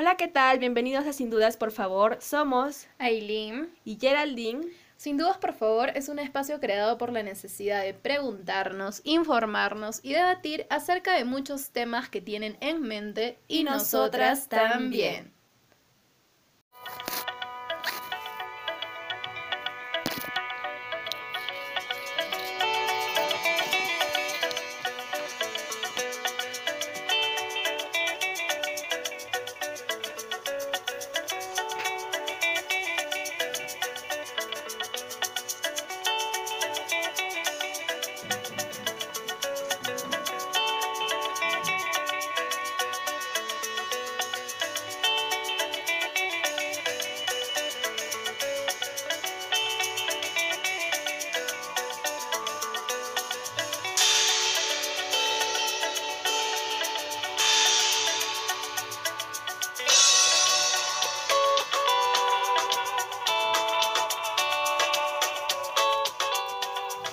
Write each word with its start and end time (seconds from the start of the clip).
Hola, 0.00 0.16
¿qué 0.16 0.28
tal? 0.28 0.58
Bienvenidos 0.58 1.06
a 1.06 1.12
Sin 1.12 1.28
Dudas, 1.28 1.58
por 1.58 1.72
favor. 1.72 2.16
Somos 2.22 2.86
Aileen 2.98 3.68
y 3.84 3.98
Geraldine. 4.00 4.66
Sin 4.96 5.18
dudas, 5.18 5.36
por 5.36 5.52
favor, 5.52 5.90
es 5.94 6.08
un 6.08 6.18
espacio 6.18 6.58
creado 6.58 6.96
por 6.96 7.12
la 7.12 7.22
necesidad 7.22 7.82
de 7.82 7.92
preguntarnos, 7.92 9.02
informarnos 9.04 10.00
y 10.02 10.14
debatir 10.14 10.66
acerca 10.70 11.12
de 11.12 11.26
muchos 11.26 11.68
temas 11.68 12.08
que 12.08 12.22
tienen 12.22 12.56
en 12.62 12.80
mente 12.80 13.38
y, 13.46 13.62
nosotras, 13.62 14.48
también. 14.48 15.24
¿Qué 15.24 15.39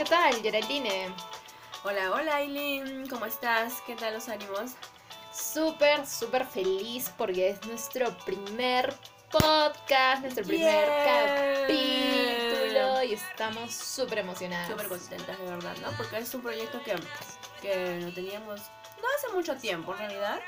tal, 0.10 0.42
Geraldine? 0.42 1.14
Hola, 1.84 2.12
hola, 2.14 2.38
Aileen. 2.38 3.08
¿Cómo 3.08 3.26
estás? 3.26 3.82
¿Qué 3.86 3.96
tal 3.96 4.14
los 4.14 4.30
ánimos? 4.30 4.72
Súper, 5.34 6.06
súper 6.06 6.46
feliz 6.46 7.12
porque 7.18 7.50
es 7.50 7.66
nuestro 7.66 8.16
primer 8.20 8.94
podcast, 9.30 10.22
nuestro 10.22 10.46
primer 10.46 10.86
Yeah. 10.86 11.62
capítulo 11.62 13.04
y 13.04 13.14
estamos 13.14 13.74
súper 13.74 14.20
emocionadas. 14.20 14.70
Súper 14.70 14.88
contentas, 14.88 15.38
de 15.38 15.46
verdad, 15.46 15.76
¿no? 15.82 15.92
Porque 15.98 16.18
es 16.18 16.34
un 16.34 16.42
proyecto 16.42 16.82
que, 16.84 16.96
que 17.62 18.00
no 18.02 18.14
teníamos, 18.14 18.62
no 18.62 19.08
hace 19.18 19.36
mucho 19.36 19.56
tiempo 19.58 19.92
en 19.94 20.00
realidad, 20.00 20.40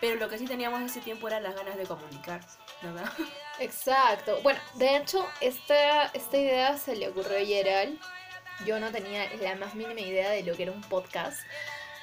pero 0.00 0.16
lo 0.16 0.28
que 0.28 0.38
sí 0.38 0.44
teníamos 0.44 0.82
hace 0.82 1.00
tiempo 1.00 1.26
eran 1.28 1.42
las 1.42 1.54
ganas 1.56 1.76
de 1.76 1.84
comunicar, 1.84 2.40
¿verdad? 2.82 3.10
Exacto. 3.58 4.40
Bueno, 4.42 4.60
de 4.74 4.96
hecho, 4.96 5.26
esta, 5.40 6.06
esta 6.06 6.36
idea 6.36 6.78
se 6.78 6.96
le 6.96 7.08
ocurrió 7.08 7.38
a 7.38 7.44
Gerald. 7.44 7.98
Yo 8.66 8.78
no 8.80 8.90
tenía 8.90 9.28
la 9.40 9.54
más 9.56 9.74
mínima 9.74 10.00
idea 10.00 10.30
de 10.30 10.42
lo 10.42 10.54
que 10.56 10.64
era 10.64 10.72
un 10.72 10.82
podcast. 10.82 11.40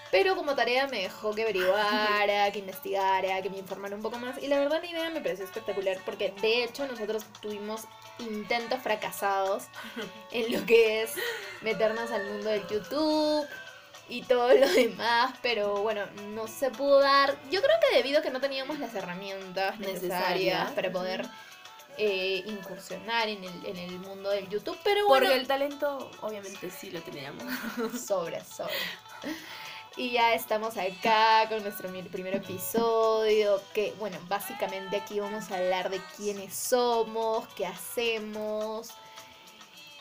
Pero 0.10 0.36
como 0.36 0.56
tarea 0.56 0.88
me 0.88 1.02
dejó 1.02 1.34
que 1.34 1.44
averiguara, 1.44 2.50
que 2.52 2.60
investigara, 2.60 3.42
que 3.42 3.50
me 3.50 3.58
informara 3.58 3.96
un 3.96 4.02
poco 4.02 4.18
más. 4.20 4.42
Y 4.42 4.48
la 4.48 4.60
verdad 4.60 4.80
la 4.82 4.88
idea 4.90 5.10
me 5.10 5.20
pareció 5.22 5.44
espectacular 5.46 5.98
porque 6.06 6.34
de 6.42 6.64
hecho 6.64 6.88
nosotros 6.88 7.26
tuvimos 7.42 7.82
intentos 8.20 8.82
fracasados 8.82 9.66
en 10.32 10.52
lo 10.54 10.66
que 10.66 11.04
es 11.04 11.12
meternos 11.62 12.10
al 12.12 12.26
mundo 12.26 12.50
del 12.50 12.66
YouTube 12.68 13.46
y 14.08 14.22
todo 14.22 14.54
lo 14.54 14.70
demás. 14.70 15.34
Pero 15.42 15.82
bueno, 15.82 16.06
no 16.30 16.48
se 16.48 16.70
pudo 16.72 17.00
dar. 17.00 17.36
Yo 17.52 17.62
creo 17.62 17.76
que 17.90 17.98
debido 17.98 18.20
a 18.20 18.22
que 18.22 18.30
no 18.30 18.40
teníamos 18.40 18.80
las 18.80 18.96
herramientas 18.96 19.78
necesarias, 19.80 20.04
Necesarias. 20.04 20.72
para 20.72 20.90
poder 20.92 21.28
eh, 21.98 22.44
incursionar 22.46 23.28
en 23.28 23.44
el, 23.44 23.66
en 23.66 23.78
el 23.78 24.00
mundo 24.00 24.30
del 24.30 24.48
YouTube. 24.50 24.78
Pero 24.84 25.08
Porque 25.08 25.28
bueno, 25.28 25.42
el 25.42 25.48
talento, 25.48 26.12
obviamente, 26.22 26.70
sí 26.70 26.92
lo 26.92 27.02
teníamos. 27.02 27.44
sobra, 28.06 28.44
sobra. 28.44 28.74
Y 29.98 30.12
ya 30.12 30.36
estamos 30.36 30.78
acá 30.78 31.50
con 31.50 31.64
nuestro 31.64 31.90
primer 32.12 32.36
episodio, 32.36 33.60
que 33.74 33.96
bueno, 33.98 34.20
básicamente 34.28 34.98
aquí 34.98 35.20
vamos 35.20 35.50
a 35.52 35.58
hablar 35.58 35.90
de 35.90 36.00
quiénes 36.16 36.54
somos, 36.54 37.48
qué 37.56 37.66
hacemos, 37.66 38.92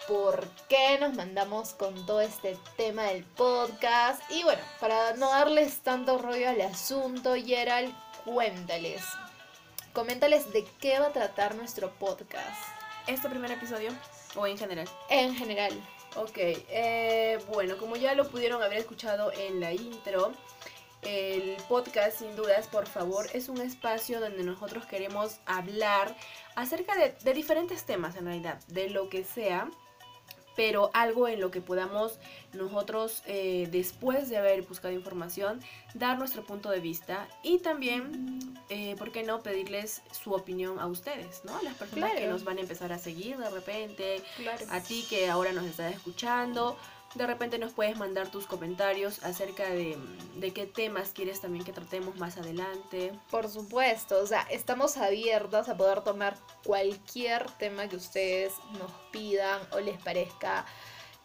por 0.06 0.46
qué 0.68 0.98
nos 1.00 1.14
mandamos 1.14 1.72
con 1.72 2.04
todo 2.04 2.20
este 2.20 2.58
tema 2.76 3.04
del 3.04 3.24
podcast. 3.24 4.20
Y 4.30 4.42
bueno, 4.42 4.60
para 4.80 5.14
no 5.14 5.30
darles 5.30 5.78
tanto 5.78 6.18
rollo 6.18 6.50
al 6.50 6.60
asunto, 6.60 7.34
Gerald, 7.34 7.94
cuéntales, 8.26 9.02
coméntales 9.96 10.52
de 10.52 10.62
qué 10.78 10.98
va 10.98 11.06
a 11.06 11.12
tratar 11.12 11.54
nuestro 11.54 11.90
podcast 11.92 12.62
¿Este 13.06 13.30
primer 13.30 13.50
episodio 13.50 13.88
o 14.34 14.46
en 14.46 14.58
general? 14.58 14.86
en 15.08 15.34
general. 15.34 15.72
Ok, 16.16 16.36
eh, 16.36 17.38
bueno, 17.48 17.78
como 17.78 17.96
ya 17.96 18.14
lo 18.14 18.28
pudieron 18.28 18.62
haber 18.62 18.76
escuchado 18.76 19.32
en 19.32 19.58
la 19.58 19.72
intro, 19.72 20.32
el 21.00 21.56
podcast, 21.66 22.18
sin 22.18 22.36
dudas, 22.36 22.68
por 22.68 22.86
favor, 22.86 23.26
es 23.32 23.48
un 23.48 23.58
espacio 23.62 24.20
donde 24.20 24.42
nosotros 24.42 24.84
queremos 24.84 25.38
hablar 25.46 26.14
acerca 26.56 26.94
de, 26.94 27.16
de 27.24 27.32
diferentes 27.32 27.84
temas, 27.84 28.16
en 28.16 28.26
realidad, 28.26 28.60
de 28.66 28.90
lo 28.90 29.08
que 29.08 29.24
sea, 29.24 29.70
pero 30.56 30.90
algo 30.94 31.28
en 31.28 31.40
lo 31.40 31.50
que 31.50 31.60
podamos 31.60 32.18
nosotros, 32.52 33.22
eh, 33.26 33.68
después 33.70 34.28
de 34.28 34.38
haber 34.38 34.62
buscado 34.62 34.94
información, 34.94 35.60
dar 35.94 36.18
nuestro 36.18 36.44
punto 36.44 36.70
de 36.70 36.80
vista 36.80 37.28
y 37.42 37.58
también, 37.58 38.38
eh, 38.70 38.96
¿por 38.98 39.12
qué 39.12 39.22
no 39.22 39.42
pedirles 39.42 40.02
su 40.10 40.32
opinión 40.32 40.78
a 40.78 40.86
ustedes, 40.86 41.42
¿no? 41.44 41.60
Las 41.62 41.74
personas 41.74 42.12
que 42.14 42.26
nos 42.26 42.44
van 42.44 42.58
a 42.58 42.62
empezar 42.62 42.92
a 42.92 42.98
seguir 42.98 43.36
de 43.36 43.50
repente, 43.50 44.22
Claro. 44.36 44.64
a 44.70 44.80
ti 44.80 45.04
que 45.08 45.28
ahora 45.28 45.52
nos 45.52 45.66
estás 45.66 45.94
escuchando. 45.94 46.76
De 47.14 47.26
repente 47.26 47.58
nos 47.58 47.72
puedes 47.72 47.96
mandar 47.96 48.30
tus 48.30 48.46
comentarios 48.46 49.22
acerca 49.24 49.70
de, 49.70 49.96
de 50.36 50.52
qué 50.52 50.66
temas 50.66 51.10
quieres 51.10 51.40
también 51.40 51.64
que 51.64 51.72
tratemos 51.72 52.16
más 52.16 52.36
adelante. 52.36 53.12
Por 53.30 53.48
supuesto, 53.48 54.18
o 54.18 54.26
sea, 54.26 54.42
estamos 54.50 54.96
abiertas 54.96 55.68
a 55.68 55.76
poder 55.76 56.02
tomar 56.02 56.36
cualquier 56.64 57.50
tema 57.52 57.88
que 57.88 57.96
ustedes 57.96 58.52
nos 58.78 58.92
pidan 59.12 59.60
o 59.72 59.80
les 59.80 59.98
parezca, 60.02 60.66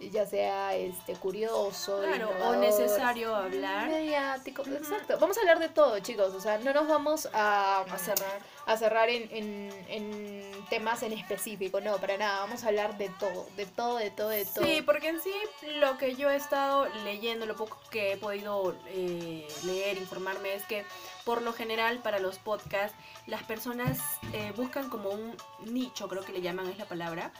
ya 0.10 0.26
sea 0.26 0.76
este 0.76 1.14
curioso, 1.16 2.00
Claro, 2.02 2.32
o 2.48 2.56
necesario 2.56 3.36
hablar. 3.36 3.88
mediático, 3.90 4.64
exacto. 4.64 5.18
Vamos 5.20 5.38
a 5.38 5.42
hablar 5.42 5.60
de 5.60 5.70
todo, 5.70 6.00
chicos, 6.00 6.34
o 6.34 6.40
sea, 6.42 6.58
no 6.58 6.74
nos 6.74 6.88
vamos 6.88 7.28
a, 7.34 7.82
A 7.82 7.98
cerrar. 8.00 8.40
a 8.66 8.78
cerrar 8.78 9.10
en, 9.10 9.30
en- 9.32 9.86
en 9.90 10.66
temas 10.70 11.04
en 11.04 11.14
específico, 11.14 11.82
no, 11.82 11.98
para 11.98 12.18
nada, 12.18 12.40
vamos 12.40 12.64
a 12.64 12.68
hablar 12.70 12.98
de 12.98 13.10
todo, 13.20 13.46
de 13.58 13.66
todo, 13.66 13.98
de 13.98 14.10
todo, 14.12 14.30
de 14.30 14.46
todo. 14.46 14.66
Sí, 14.66 14.82
porque 14.82 15.10
en 15.10 15.20
sí 15.22 15.34
lo 15.80 15.98
que 15.98 16.16
yo 16.16 16.30
he 16.30 16.36
estado 16.36 16.88
leyendo, 17.04 17.46
lo 17.46 17.56
poco 17.56 17.78
que 17.92 18.14
he 18.14 18.18
podido 18.18 18.76
eh, 18.88 19.48
leer, 19.66 19.98
informarme, 19.98 20.56
es 20.56 20.64
que 20.66 20.86
por 21.26 21.42
lo 21.42 21.54
general 21.54 22.00
para 22.00 22.20
los 22.20 22.40
podcasts 22.40 22.98
las 23.28 23.44
personas 23.44 24.00
eh, 24.34 24.52
buscan 24.56 24.90
como 24.90 25.10
un 25.10 25.36
nicho, 25.66 26.08
creo 26.08 26.24
que 26.24 26.32
le 26.32 26.42
llaman 26.42 26.68
es 26.70 26.78
la 26.78 26.86
palabra, 26.86 27.32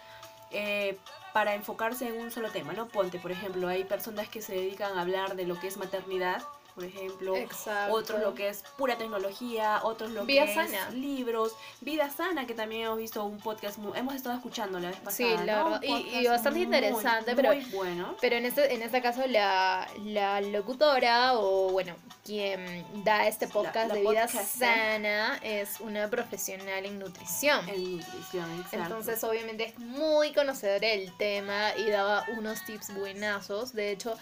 eh, 0.52 0.98
para 1.34 1.56
enfocarse 1.56 2.08
en 2.08 2.20
un 2.20 2.32
solo 2.32 2.50
tema, 2.50 2.74
¿no? 2.74 2.88
Ponte, 2.88 3.20
por 3.20 3.32
ejemplo, 3.32 3.68
hay 3.68 3.84
personas 3.84 4.28
que 4.28 4.42
se 4.42 4.54
dedican 4.54 4.98
a 4.98 5.02
hablar 5.02 5.36
de 5.36 5.46
lo 5.46 5.60
que 5.60 5.68
es 5.68 5.78
maternidad, 5.78 6.44
por 6.76 6.84
ejemplo, 6.86 7.36
Exacto. 7.36 7.94
otros 7.94 8.22
lo 8.22 8.34
que 8.34 8.50
es 8.50 8.64
pura 8.78 8.98
tecnología, 8.98 9.80
otros 9.84 10.12
lo 10.12 10.26
Vida 10.26 10.46
que 10.46 10.54
sana. 10.56 10.88
es 10.90 10.94
libros, 10.94 11.54
vida 11.82 12.10
sana, 12.10 12.46
que 12.48 12.54
también 12.54 12.84
hemos 12.86 12.98
visto 12.98 13.24
un 13.24 13.38
podcast, 13.40 13.78
mu- 13.78 13.94
hemos 13.96 14.16
estado 14.16 14.36
escuchando 14.36 14.80
la 14.80 14.90
vez 14.90 15.00
pasada. 15.00 15.14
Sí, 15.40 15.46
la 15.46 15.56
¿no? 15.64 15.70
verdad, 15.72 15.82
y- 15.84 16.28
bastante 16.28 16.52
muy, 16.60 16.62
interesante, 16.64 17.36
pero- 17.36 17.54
muy 17.54 17.66
bueno. 17.66 18.16
Pero 18.22 18.36
en 18.38 18.46
este, 18.46 18.74
en 18.74 18.82
este 18.82 19.02
caso 19.02 19.26
la, 19.28 19.88
la 20.04 20.42
locutora 20.42 21.34
o 21.38 21.70
bueno, 21.72 21.96
quien 22.26 22.86
da 23.04 23.28
este 23.28 23.48
podcast 23.48 23.90
la 23.90 23.96
de 23.96 24.02
vida 24.02 24.28
sana 24.28 25.38
es 25.44 25.80
una 25.80 26.10
profesional 26.10 26.86
en 26.86 27.00
nutrición. 27.00 27.68
En 27.70 27.98
nutrición, 27.98 28.52
exacto. 28.60 28.78
Entonces 28.78 29.24
obviamente 29.24 29.66
es 29.66 29.80
muy 29.80 30.32
conocedora 30.34 30.88
del 30.88 31.12
tema 31.18 31.76
y 31.78 31.90
daba 31.90 32.26
unos 32.38 32.64
tips 32.66 32.94
buenazos. 32.96 33.74
De 33.74 33.92
hecho, 33.92 34.16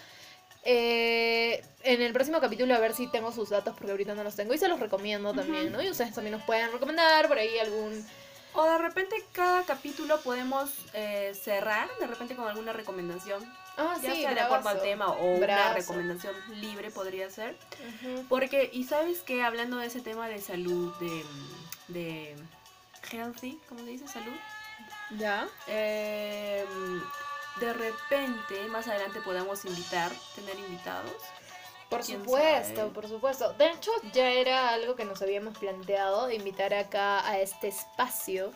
eh, 0.64 1.64
en 1.82 2.02
el 2.02 2.12
próximo 2.12 2.40
capítulo 2.40 2.74
a 2.74 2.78
ver 2.78 2.94
si 2.94 3.06
tengo 3.06 3.32
sus 3.32 3.50
datos 3.50 3.74
porque 3.76 3.90
ahorita 3.92 4.14
no 4.14 4.24
los 4.24 4.36
tengo 4.36 4.52
y 4.54 4.58
se 4.58 4.68
los 4.68 4.80
recomiendo 4.80 5.32
también, 5.32 5.72
¿no? 5.72 5.82
Y 5.82 5.90
ustedes 5.90 6.14
también 6.14 6.36
nos 6.36 6.44
pueden 6.44 6.70
recomendar 6.72 7.28
por 7.28 7.38
ahí 7.38 7.58
algún... 7.58 8.04
O 8.52 8.64
de 8.64 8.78
repente 8.78 9.14
cada 9.32 9.62
capítulo 9.64 10.20
podemos 10.22 10.70
eh, 10.92 11.32
cerrar 11.40 11.88
de 12.00 12.06
repente 12.06 12.34
con 12.34 12.48
alguna 12.48 12.72
recomendación, 12.72 13.44
Ah, 13.76 13.96
ya 14.02 14.12
sí, 14.14 14.20
sea 14.20 14.34
de 14.34 14.40
acuerdo 14.40 14.68
al 14.68 14.82
tema 14.82 15.08
o 15.08 15.36
una 15.36 15.72
recomendación 15.72 16.34
libre 16.60 16.90
podría 16.90 17.30
ser. 17.30 17.56
Porque, 18.28 18.68
y 18.72 18.84
sabes 18.84 19.20
que 19.20 19.42
hablando 19.42 19.78
de 19.78 19.86
ese 19.86 20.00
tema 20.00 20.28
de 20.28 20.38
salud, 20.40 20.92
de, 20.98 21.24
de 21.88 22.36
healthy, 23.10 23.58
¿cómo 23.68 23.80
se 23.80 23.86
dice? 23.86 24.08
Salud. 24.08 24.34
¿Ya? 25.16 25.48
eh, 25.66 26.64
de 27.58 27.72
repente 27.72 28.66
más 28.68 28.88
adelante 28.88 29.20
podamos 29.20 29.64
invitar, 29.64 30.12
tener 30.34 30.58
invitados 30.58 31.12
Por 31.88 32.04
¿Quién 32.04 32.20
supuesto, 32.20 32.76
sabe? 32.76 32.90
por 32.90 33.08
supuesto. 33.08 33.52
De 33.54 33.70
hecho, 33.70 33.90
ya 34.12 34.30
era 34.30 34.70
algo 34.70 34.94
que 34.94 35.04
nos 35.04 35.20
habíamos 35.22 35.58
planteado 35.58 36.30
invitar 36.30 36.72
acá 36.74 37.26
a 37.28 37.38
este 37.40 37.68
espacio 37.68 38.52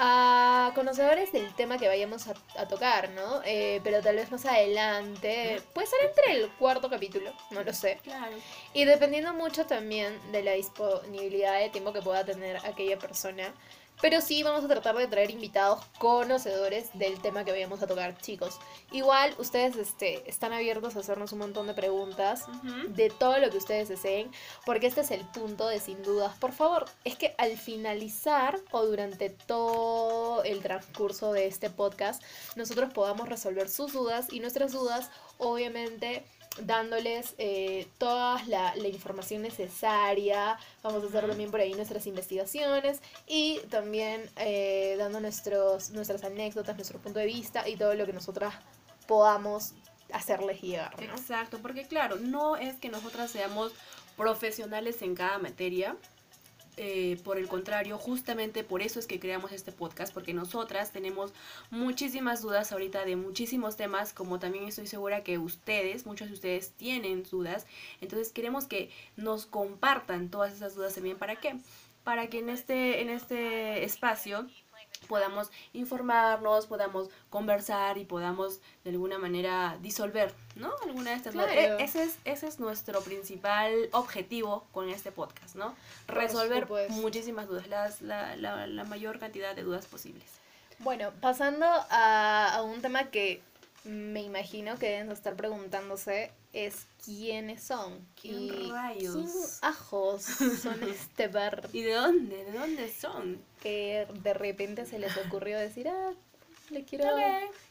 a 0.00 0.70
conocedores 0.76 1.32
del 1.32 1.52
tema 1.56 1.76
que 1.76 1.88
vayamos 1.88 2.28
a, 2.28 2.34
a 2.56 2.68
tocar, 2.68 3.10
¿no? 3.10 3.42
Eh, 3.44 3.80
pero 3.82 4.00
tal 4.00 4.14
vez 4.14 4.30
más 4.30 4.46
adelante, 4.46 5.60
puede 5.74 5.88
ser 5.88 5.98
entre 6.06 6.32
el 6.34 6.52
cuarto 6.52 6.88
capítulo, 6.88 7.32
no 7.50 7.64
lo 7.64 7.72
sé. 7.72 7.98
Claro. 8.04 8.36
Y 8.72 8.84
dependiendo 8.84 9.34
mucho 9.34 9.66
también 9.66 10.20
de 10.30 10.44
la 10.44 10.52
disponibilidad 10.52 11.58
de 11.58 11.70
tiempo 11.70 11.92
que 11.92 12.02
pueda 12.02 12.24
tener 12.24 12.58
aquella 12.64 12.96
persona. 12.98 13.52
Pero 14.00 14.20
sí 14.20 14.42
vamos 14.42 14.64
a 14.64 14.68
tratar 14.68 14.96
de 14.96 15.06
traer 15.06 15.30
invitados 15.30 15.84
conocedores 15.98 16.90
del 16.94 17.20
tema 17.20 17.44
que 17.44 17.50
vayamos 17.50 17.82
a 17.82 17.86
tocar, 17.86 18.16
chicos. 18.18 18.58
Igual 18.92 19.34
ustedes 19.38 19.76
este, 19.76 20.28
están 20.28 20.52
abiertos 20.52 20.96
a 20.96 21.00
hacernos 21.00 21.32
un 21.32 21.40
montón 21.40 21.66
de 21.66 21.74
preguntas 21.74 22.44
de 22.88 23.10
todo 23.10 23.38
lo 23.38 23.50
que 23.50 23.58
ustedes 23.58 23.88
deseen, 23.88 24.30
porque 24.64 24.86
este 24.86 25.00
es 25.00 25.10
el 25.10 25.24
punto 25.26 25.66
de 25.66 25.80
sin 25.80 26.02
dudas. 26.02 26.36
Por 26.38 26.52
favor, 26.52 26.86
es 27.04 27.16
que 27.16 27.34
al 27.38 27.56
finalizar 27.56 28.58
o 28.70 28.84
durante 28.84 29.30
todo 29.30 30.42
el 30.44 30.60
transcurso 30.60 31.32
de 31.32 31.46
este 31.46 31.70
podcast, 31.70 32.22
nosotros 32.56 32.92
podamos 32.92 33.28
resolver 33.28 33.68
sus 33.68 33.92
dudas 33.92 34.28
y 34.30 34.40
nuestras 34.40 34.72
dudas, 34.72 35.10
obviamente 35.38 36.24
dándoles 36.66 37.34
eh, 37.38 37.86
toda 37.98 38.42
la, 38.46 38.74
la 38.76 38.88
información 38.88 39.42
necesaria. 39.42 40.58
Vamos 40.82 41.04
a 41.04 41.06
hacer 41.06 41.26
también 41.26 41.50
por 41.50 41.60
ahí 41.60 41.74
nuestras 41.74 42.06
investigaciones 42.06 43.00
y 43.26 43.60
también 43.70 44.28
eh, 44.36 44.96
dando 44.98 45.20
nuestros, 45.20 45.90
nuestras 45.90 46.24
anécdotas, 46.24 46.76
nuestro 46.76 46.98
punto 46.98 47.18
de 47.18 47.26
vista 47.26 47.68
y 47.68 47.76
todo 47.76 47.94
lo 47.94 48.06
que 48.06 48.12
nosotras 48.12 48.54
podamos 49.06 49.74
hacerles 50.12 50.60
llegar. 50.60 50.94
¿no? 50.96 51.12
Exacto, 51.12 51.58
porque 51.60 51.86
claro, 51.86 52.16
no 52.16 52.56
es 52.56 52.76
que 52.76 52.88
nosotras 52.88 53.30
seamos 53.30 53.72
profesionales 54.16 55.02
en 55.02 55.14
cada 55.14 55.38
materia. 55.38 55.96
Eh, 56.78 57.20
por 57.24 57.38
el 57.38 57.48
contrario, 57.48 57.98
justamente 57.98 58.62
por 58.64 58.82
eso 58.82 58.98
es 58.98 59.06
que 59.06 59.18
creamos 59.18 59.52
este 59.52 59.72
podcast, 59.72 60.14
porque 60.14 60.32
nosotras 60.32 60.92
tenemos 60.92 61.32
muchísimas 61.70 62.40
dudas 62.40 62.72
ahorita 62.72 63.04
de 63.04 63.16
muchísimos 63.16 63.76
temas, 63.76 64.12
como 64.12 64.38
también 64.38 64.64
estoy 64.64 64.86
segura 64.86 65.24
que 65.24 65.38
ustedes, 65.38 66.06
muchos 66.06 66.28
de 66.28 66.34
ustedes 66.34 66.70
tienen 66.72 67.24
dudas, 67.24 67.66
entonces 68.00 68.32
queremos 68.32 68.66
que 68.66 68.90
nos 69.16 69.46
compartan 69.46 70.30
todas 70.30 70.54
esas 70.54 70.74
dudas 70.74 70.94
también, 70.94 71.18
¿para 71.18 71.36
qué? 71.36 71.56
Para 72.04 72.28
que 72.28 72.38
en 72.38 72.48
este, 72.48 73.02
en 73.02 73.10
este 73.10 73.84
espacio 73.84 74.46
podamos 75.06 75.50
informarnos, 75.72 76.66
podamos 76.66 77.08
conversar 77.30 77.98
y 77.98 78.04
podamos 78.04 78.60
de 78.84 78.90
alguna 78.90 79.18
manera 79.18 79.78
disolver, 79.80 80.34
¿no? 80.56 80.72
Alguna 80.84 81.10
de 81.10 81.16
estas 81.16 81.34
dudas. 81.34 81.52
Claro. 81.52 81.78
E- 81.78 81.84
Ese 81.84 82.02
es, 82.02 82.18
ese 82.24 82.48
es 82.48 82.58
nuestro 82.60 83.00
principal 83.02 83.88
objetivo 83.92 84.66
con 84.72 84.88
este 84.88 85.12
podcast, 85.12 85.54
¿no? 85.56 85.74
Resolver 86.06 86.66
muchísimas 86.90 87.48
dudas, 87.48 87.68
las, 87.68 88.02
la, 88.02 88.36
la, 88.36 88.66
la 88.66 88.84
mayor 88.84 89.18
cantidad 89.18 89.54
de 89.54 89.62
dudas 89.62 89.86
posibles. 89.86 90.24
Bueno, 90.80 91.10
pasando 91.20 91.66
a, 91.66 92.54
a 92.54 92.62
un 92.62 92.80
tema 92.82 93.10
que 93.10 93.42
me 93.84 94.20
imagino 94.22 94.78
que 94.78 94.90
deben 94.90 95.08
de 95.08 95.14
estar 95.14 95.34
preguntándose 95.34 96.30
es 96.66 96.86
quiénes 97.04 97.62
son. 97.62 98.06
¿Quién 98.20 98.34
y 98.42 98.70
rayos? 98.70 99.14
quién 99.14 99.28
ajos 99.62 100.22
son 100.22 100.82
este 100.88 101.28
par 101.28 101.68
¿Y 101.72 101.82
de 101.82 101.92
dónde? 101.94 102.44
¿De 102.44 102.52
dónde 102.52 102.92
son? 102.92 103.40
que 103.62 104.06
de 104.22 104.34
repente 104.34 104.86
se 104.86 104.98
les 104.98 105.16
ocurrió 105.16 105.58
decir, 105.58 105.88
ah, 105.88 106.12
le 106.70 106.84
quiero, 106.84 107.12
Ok, 107.14 107.20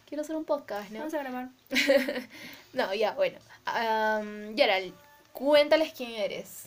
quiero 0.05 0.21
hacer 0.21 0.35
un 0.35 0.43
podcast, 0.45 0.89
¿no? 0.91 0.99
vamos 0.99 1.13
a 1.13 1.19
grabar. 1.19 1.49
No, 2.73 2.93
ya, 2.93 3.13
bueno. 3.13 3.39
Um, 3.65 4.55
Gerald, 4.55 4.93
cuéntales 5.33 5.93
quién 5.95 6.11
eres. 6.11 6.63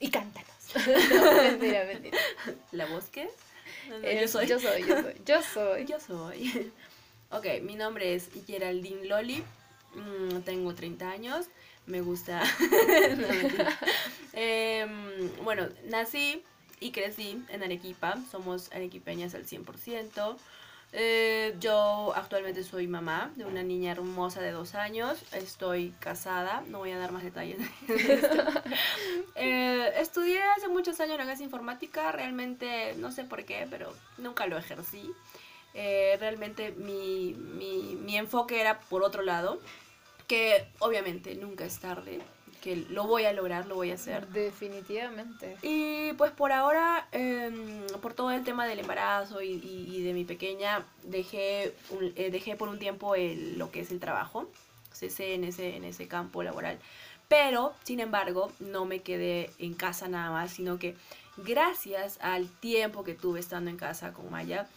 Y 0.00 0.10
cántanos. 0.10 0.48
no, 1.12 1.32
mentira, 1.42 1.84
mentira. 1.84 2.18
¿La 2.72 2.86
voz 2.86 3.04
qué? 3.10 3.28
No, 3.88 3.98
no, 3.98 4.06
Eh, 4.06 4.20
yo 4.22 4.28
soy. 4.28 4.46
Yo 4.46 4.58
soy, 4.58 4.82
yo 4.86 5.02
soy. 5.02 5.14
Yo 5.26 5.42
soy. 5.42 5.84
Yo 5.86 6.00
soy. 6.00 6.72
Ok, 7.30 7.46
mi 7.62 7.74
nombre 7.74 8.14
es 8.14 8.28
Geraldine 8.46 9.04
Loli. 9.06 9.42
Mm, 9.94 10.40
tengo 10.42 10.74
30 10.74 11.10
años. 11.10 11.46
Me 11.86 12.00
gusta. 12.00 12.42
No. 14.34 14.38
Em, 14.40 15.44
bueno, 15.44 15.68
nací 15.90 16.42
y 16.80 16.90
crecí 16.90 17.44
en 17.48 17.62
Arequipa. 17.62 18.16
Somos 18.30 18.72
arequipeñas 18.72 19.34
al 19.34 19.46
100%. 19.46 20.36
Eh, 20.94 21.56
yo 21.58 22.12
actualmente 22.14 22.62
soy 22.64 22.86
mamá 22.86 23.30
de 23.36 23.46
una 23.46 23.62
niña 23.62 23.92
hermosa 23.92 24.40
de 24.40 24.50
dos 24.50 24.74
años. 24.74 25.22
Estoy 25.32 25.94
casada. 26.00 26.62
No 26.68 26.78
voy 26.78 26.90
a 26.90 26.98
dar 26.98 27.12
más 27.12 27.22
detalles. 27.22 27.58
de 27.86 28.14
esto. 28.14 28.28
Eh, 29.34 29.92
estudié 29.96 30.42
hace 30.42 30.68
muchos 30.68 31.00
años 31.00 31.16
la 31.16 31.24
casa 31.24 31.42
informática. 31.42 32.12
Realmente 32.12 32.94
no 32.98 33.10
sé 33.10 33.24
por 33.24 33.44
qué, 33.44 33.66
pero 33.70 33.92
nunca 34.18 34.46
lo 34.46 34.58
ejercí. 34.58 35.10
Eh, 35.74 36.16
realmente 36.20 36.72
mi, 36.72 37.34
mi, 37.34 37.96
mi 37.96 38.16
enfoque 38.16 38.60
era 38.60 38.78
por 38.80 39.02
otro 39.02 39.22
lado, 39.22 39.58
que 40.26 40.66
obviamente 40.80 41.34
nunca 41.34 41.64
es 41.64 41.78
tarde, 41.78 42.20
que 42.62 42.76
lo 42.76 43.04
voy 43.06 43.24
a 43.24 43.32
lograr, 43.32 43.66
lo 43.66 43.74
voy 43.74 43.90
a 43.90 43.94
hacer. 43.94 44.28
Definitivamente. 44.28 45.56
Y 45.62 46.12
pues 46.14 46.30
por 46.30 46.52
ahora, 46.52 47.08
em, 47.12 47.86
por 48.00 48.14
todo 48.14 48.30
el 48.30 48.44
tema 48.44 48.66
del 48.66 48.78
embarazo 48.80 49.42
y, 49.42 49.50
y- 49.52 49.96
y 49.96 50.02
de 50.02 50.12
mi 50.12 50.24
pequeña, 50.24 50.84
dejé, 51.02 51.74
un- 51.90 52.12
eh, 52.16 52.30
dejé 52.30 52.54
por 52.56 52.68
un 52.68 52.78
tiempo 52.78 53.14
el- 53.14 53.58
lo 53.58 53.70
que 53.70 53.80
es 53.80 53.90
el 53.90 53.98
trabajo, 54.00 54.48
cesé 54.92 55.34
en 55.34 55.44
ese, 55.44 55.76
en 55.76 55.84
ese 55.84 56.06
campo 56.06 56.42
laboral. 56.42 56.78
Pero, 57.28 57.72
sin 57.82 57.98
embargo, 58.00 58.52
no 58.60 58.84
me 58.84 59.00
quedé 59.00 59.50
en 59.58 59.72
casa 59.74 60.06
nada 60.06 60.30
más, 60.30 60.52
sino 60.52 60.78
que 60.78 60.94
gracias 61.38 62.18
al 62.20 62.46
tiempo 62.48 63.04
que 63.04 63.14
tuve 63.14 63.40
estando 63.40 63.70
en 63.70 63.76
casa 63.78 64.12
con 64.12 64.30
Maya, 64.30 64.68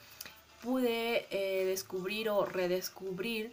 pude 0.65 1.27
eh, 1.29 1.65
descubrir 1.65 2.29
o 2.29 2.45
redescubrir 2.45 3.51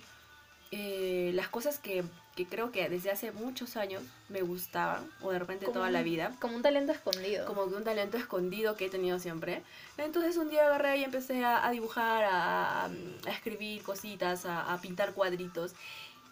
eh, 0.71 1.31
las 1.35 1.49
cosas 1.49 1.79
que, 1.79 2.03
que 2.35 2.47
creo 2.47 2.73
que 2.73 2.89
desde 2.89 3.11
hace 3.11 3.31
muchos 3.33 3.77
años 3.77 4.03
me 4.31 4.41
gustaban, 4.41 5.07
o 5.21 5.31
de 5.31 5.39
repente 5.39 5.67
Como 5.67 5.75
toda 5.75 5.91
la 5.91 6.03
vida 6.03 6.35
Como 6.41 6.57
un 6.57 6.63
talento 6.63 6.93
escondido. 6.93 7.45
como 7.47 7.69
que 7.69 7.75
un 7.75 7.85
talento 7.85 8.17
escondido 8.17 8.75
que 8.77 8.87
he 8.87 8.91
tenido 8.91 9.19
siempre. 9.19 9.63
Entonces 9.99 10.37
un 10.39 10.49
día 10.49 10.65
agarré 10.67 10.97
y 10.99 11.05
empecé 11.05 11.45
a, 11.45 11.67
a 11.67 11.71
dibujar, 11.71 12.25
a, 12.25 12.85
a- 12.87 12.91
a 13.27 13.31
escribir 13.31 13.83
cositas, 13.83 14.47
a, 14.47 14.73
a 14.73 14.81
pintar 14.81 15.13
cuadritos. 15.13 15.73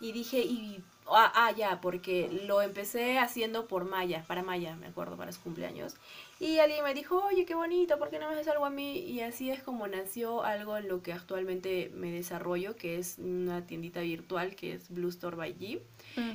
Y 0.01 0.13
dije, 0.13 0.39
y, 0.39 0.83
ah, 1.07 1.33
ah, 1.35 1.53
ya, 1.53 1.81
porque 1.81 2.31
lo 2.47 2.63
empecé 2.63 3.19
haciendo 3.19 3.67
por 3.67 3.85
Maya, 3.85 4.25
para 4.27 4.43
Maya, 4.43 4.77
me 4.77 4.87
acuerdo, 4.87 5.17
para 5.17 5.33
su 5.33 5.41
cumpleaños. 5.41 5.97
Y 6.39 6.59
alguien 6.59 6.85
me 6.85 6.95
dijo, 6.95 7.23
oye, 7.25 7.45
qué 7.45 7.55
bonito, 7.55 7.99
¿por 7.99 8.11
qué 8.11 8.19
no 8.19 8.29
me 8.29 8.35
haces 8.35 8.49
algo 8.49 8.65
a 8.65 8.71
mí? 8.71 8.99
Y 8.99 9.21
así 9.21 9.51
es 9.51 9.63
como 9.63 9.87
nació 9.89 10.43
algo 10.43 10.77
en 10.77 10.89
lo 10.89 11.03
que 11.03 11.13
actualmente 11.13 11.91
me 11.95 12.11
desarrollo, 12.11 12.77
que 12.77 12.99
es 12.99 13.19
una 13.19 13.67
tiendita 13.67 14.01
virtual, 14.01 14.55
que 14.57 14.73
es 14.75 14.89
Blue 14.89 15.11
Store 15.11 15.37
by 15.37 15.57
G 15.59 15.81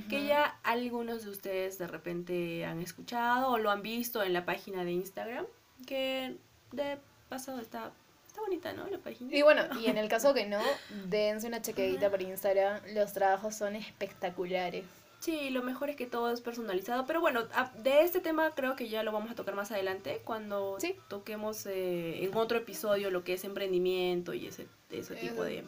que 0.10 0.26
ya 0.26 0.60
algunos 0.64 1.26
de 1.26 1.32
ustedes 1.32 1.78
de 1.78 1.88
repente 1.88 2.66
han 2.66 2.82
escuchado 2.82 3.50
o 3.50 3.58
lo 3.58 3.72
han 3.72 3.82
visto 3.82 4.24
en 4.24 4.34
la 4.34 4.46
página 4.46 4.84
de 4.84 4.92
Instagram, 4.92 5.46
que 5.86 6.38
de 6.72 6.98
pasado 7.30 7.60
está, 7.60 7.92
está 8.36 8.42
bonita, 8.42 8.74
¿no? 8.74 8.86
La 8.90 8.98
página. 8.98 9.34
Y 9.36 9.42
bueno, 9.42 9.64
y 9.80 9.88
en 9.88 9.98
el 9.98 10.10
caso 10.10 10.34
que 10.34 10.46
no, 10.46 10.60
dense 11.06 11.48
una 11.48 11.62
chequeadita 11.62 12.10
por 12.10 12.22
Instagram. 12.22 12.82
Los 12.94 13.14
trabajos 13.14 13.56
son 13.56 13.76
espectaculares. 13.76 14.84
Sí, 15.20 15.50
lo 15.50 15.64
mejor 15.64 15.90
es 15.90 15.96
que 15.96 16.06
todo 16.06 16.32
es 16.32 16.42
personalizado, 16.42 17.06
pero 17.08 17.20
bueno, 17.22 17.48
de 17.82 18.02
este 18.02 18.20
tema 18.20 18.52
creo 18.54 18.76
que 18.76 18.90
ya 18.90 19.02
lo 19.02 19.12
vamos 19.12 19.32
a 19.32 19.36
tocar 19.36 19.56
más 19.56 19.72
adelante, 19.72 20.22
cuando 20.24 20.78
Sí. 20.80 20.96
toquemos 21.08 21.66
eh, 21.66 22.24
en 22.24 22.36
otro 22.36 22.58
episodio 22.60 23.10
lo 23.10 23.24
que 23.24 23.34
es 23.34 23.44
emprendimiento 23.44 24.34
y 24.34 24.48
ese, 24.48 24.68
ese 24.92 25.16
tipo 25.16 25.44
de... 25.44 25.64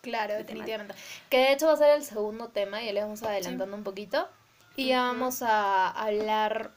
Claro, 0.00 0.34
de 0.34 0.44
definitivamente. 0.44 0.94
Que 1.28 1.38
de 1.38 1.52
hecho 1.52 1.66
va 1.66 1.72
a 1.72 1.76
ser 1.76 1.96
el 1.96 2.04
segundo 2.04 2.48
tema, 2.48 2.82
ya 2.82 2.92
le 2.92 3.00
vamos 3.02 3.22
adelantando 3.22 3.76
un 3.76 3.84
poquito. 3.84 4.28
Y 4.76 4.88
ya 4.88 5.02
vamos 5.02 5.42
a 5.42 5.90
hablar 5.90 6.70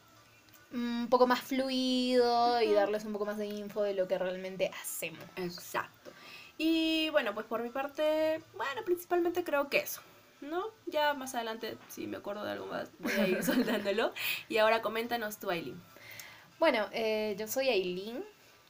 un 0.74 1.08
poco 1.10 1.28
más 1.28 1.42
fluido 1.42 2.62
y 2.62 2.74
darles 2.74 3.06
un 3.06 3.14
poco 3.14 3.26
más 3.26 3.38
de 3.38 3.48
info 3.48 3.84
de 3.84 3.94
lo 3.94 4.08
que 4.08 4.18
realmente 4.18 4.72
hacemos. 4.82 5.24
Exacto. 5.36 6.12
Y 6.58 7.10
bueno, 7.12 7.34
pues 7.34 7.46
por 7.46 7.62
mi 7.62 7.70
parte, 7.70 8.42
bueno, 8.56 8.82
principalmente 8.84 9.44
creo 9.44 9.70
que 9.70 9.78
eso. 9.80 10.02
¿No? 10.42 10.66
Ya 10.86 11.16
más 11.16 11.34
adelante, 11.34 11.78
si 11.88 12.06
me 12.06 12.18
acuerdo 12.18 12.44
de 12.44 12.52
algo 12.52 12.68
más, 12.68 12.92
voy 13.00 13.12
a 13.14 13.28
ir 13.28 13.44
soltándolo. 13.44 14.14
Y 14.50 14.58
ahora 14.58 14.82
coméntanos 14.82 15.40
tú, 15.40 15.50
Aileen. 15.50 15.82
Bueno, 16.60 16.88
eh, 16.92 17.36
yo 17.40 17.48
soy 17.48 17.70
Aileen, 17.70 18.24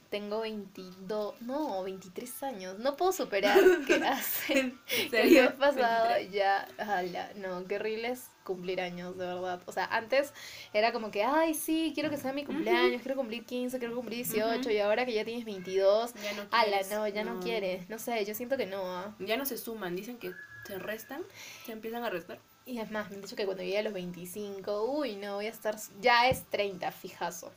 tengo 0.09 0.41
22, 0.41 1.41
no, 1.41 1.83
23 1.83 2.43
años. 2.43 2.79
No 2.79 2.95
puedo 2.95 3.11
superar 3.11 3.59
que 3.85 3.93
hace 4.05 4.59
¿En 4.59 4.79
el 5.11 5.31
mes 5.31 5.51
pasado 5.53 6.19
ya, 6.31 6.67
ala, 6.77 7.31
no, 7.35 7.65
qué 7.65 7.75
horrible 7.75 8.09
es 8.09 8.27
cumplir 8.43 8.79
años, 8.81 9.17
de 9.17 9.25
verdad. 9.25 9.61
O 9.65 9.71
sea, 9.71 9.85
antes 9.85 10.33
era 10.73 10.93
como 10.93 11.11
que, 11.11 11.23
ay, 11.23 11.53
sí, 11.53 11.91
quiero 11.93 12.09
que 12.09 12.17
sea 12.17 12.31
mi 12.33 12.45
cumpleaños, 12.45 13.01
quiero 13.01 13.17
cumplir 13.17 13.45
15, 13.45 13.77
quiero 13.79 13.95
cumplir 13.95 14.25
18, 14.25 14.59
Ujú. 14.61 14.69
y 14.69 14.79
ahora 14.79 15.05
que 15.05 15.13
ya 15.13 15.25
tienes 15.25 15.43
22, 15.45 16.13
Ya 16.13 16.33
no 16.33 16.43
ala, 16.51 16.77
no, 16.91 17.07
ya 17.07 17.23
no, 17.23 17.39
quieres. 17.41 17.89
No 17.89 17.99
sé, 17.99 18.23
yo 18.25 18.33
siento 18.33 18.55
que 18.57 18.65
no. 18.65 18.79
ah. 18.83 19.15
Ya 19.19 19.35
no 19.37 19.45
se 19.45 19.57
suman, 19.57 19.95
dicen 19.95 20.17
que 20.17 20.31
se 20.65 20.79
restan, 20.79 21.21
se 21.65 21.73
empiezan 21.73 22.03
a 22.03 22.09
restar. 22.09 22.39
Y 22.65 22.79
es 22.79 22.91
más, 22.91 23.09
me 23.09 23.15
han 23.15 23.21
dicho 23.21 23.35
que 23.37 23.45
cuando 23.45 23.63
llegue 23.63 23.79
a 23.79 23.83
los 23.83 23.93
25, 23.93 24.83
uy, 24.91 25.15
no, 25.15 25.35
voy 25.35 25.45
a 25.45 25.49
estar, 25.49 25.75
ya 26.01 26.27
es 26.29 26.43
30, 26.49 26.91
fijazo. 26.91 27.51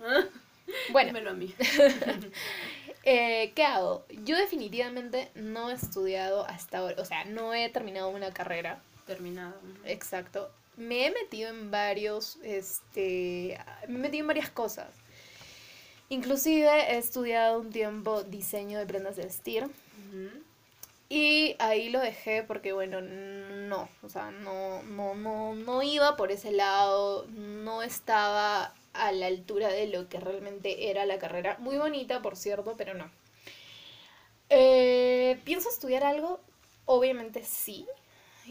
Bueno, 0.90 1.08
Dímelo 1.08 1.30
a 1.30 1.34
mí. 1.34 1.54
eh, 3.04 3.52
¿qué 3.54 3.64
hago? 3.64 4.04
Yo 4.24 4.36
definitivamente 4.36 5.30
no 5.34 5.70
he 5.70 5.74
estudiado 5.74 6.44
hasta 6.44 6.78
ahora, 6.78 6.96
o 7.00 7.04
sea, 7.04 7.24
no 7.24 7.54
he 7.54 7.68
terminado 7.68 8.08
una 8.08 8.32
carrera, 8.32 8.80
Terminado. 9.06 9.54
exacto. 9.84 10.50
Me 10.76 11.06
he 11.06 11.10
metido 11.10 11.50
en 11.50 11.70
varios, 11.70 12.38
este, 12.42 13.58
me 13.88 13.96
he 13.96 13.98
metido 13.98 14.22
en 14.22 14.28
varias 14.28 14.50
cosas. 14.50 14.88
Inclusive 16.08 16.68
he 16.92 16.98
estudiado 16.98 17.60
un 17.60 17.70
tiempo 17.70 18.22
diseño 18.22 18.78
de 18.78 18.86
prendas 18.86 19.16
de 19.16 19.24
vestir. 19.24 19.66
Y 21.08 21.56
ahí 21.58 21.90
lo 21.90 21.98
dejé 22.00 22.44
porque, 22.44 22.72
bueno, 22.72 23.00
no, 23.00 23.88
o 24.02 24.08
sea, 24.08 24.30
no, 24.30 24.82
no, 24.84 25.14
no, 25.14 25.54
no 25.54 25.82
iba 25.82 26.16
por 26.16 26.30
ese 26.30 26.52
lado, 26.52 27.26
no 27.28 27.82
estaba 27.82 28.72
a 28.92 29.12
la 29.12 29.26
altura 29.26 29.68
de 29.68 29.86
lo 29.88 30.08
que 30.08 30.20
realmente 30.20 30.90
era 30.90 31.06
la 31.06 31.18
carrera. 31.18 31.56
Muy 31.60 31.76
bonita, 31.78 32.22
por 32.22 32.36
cierto, 32.36 32.76
pero 32.76 32.94
no. 32.94 33.10
Eh, 34.48 35.40
¿Pienso 35.44 35.68
estudiar 35.68 36.04
algo? 36.04 36.40
Obviamente 36.86 37.44
sí. 37.44 37.86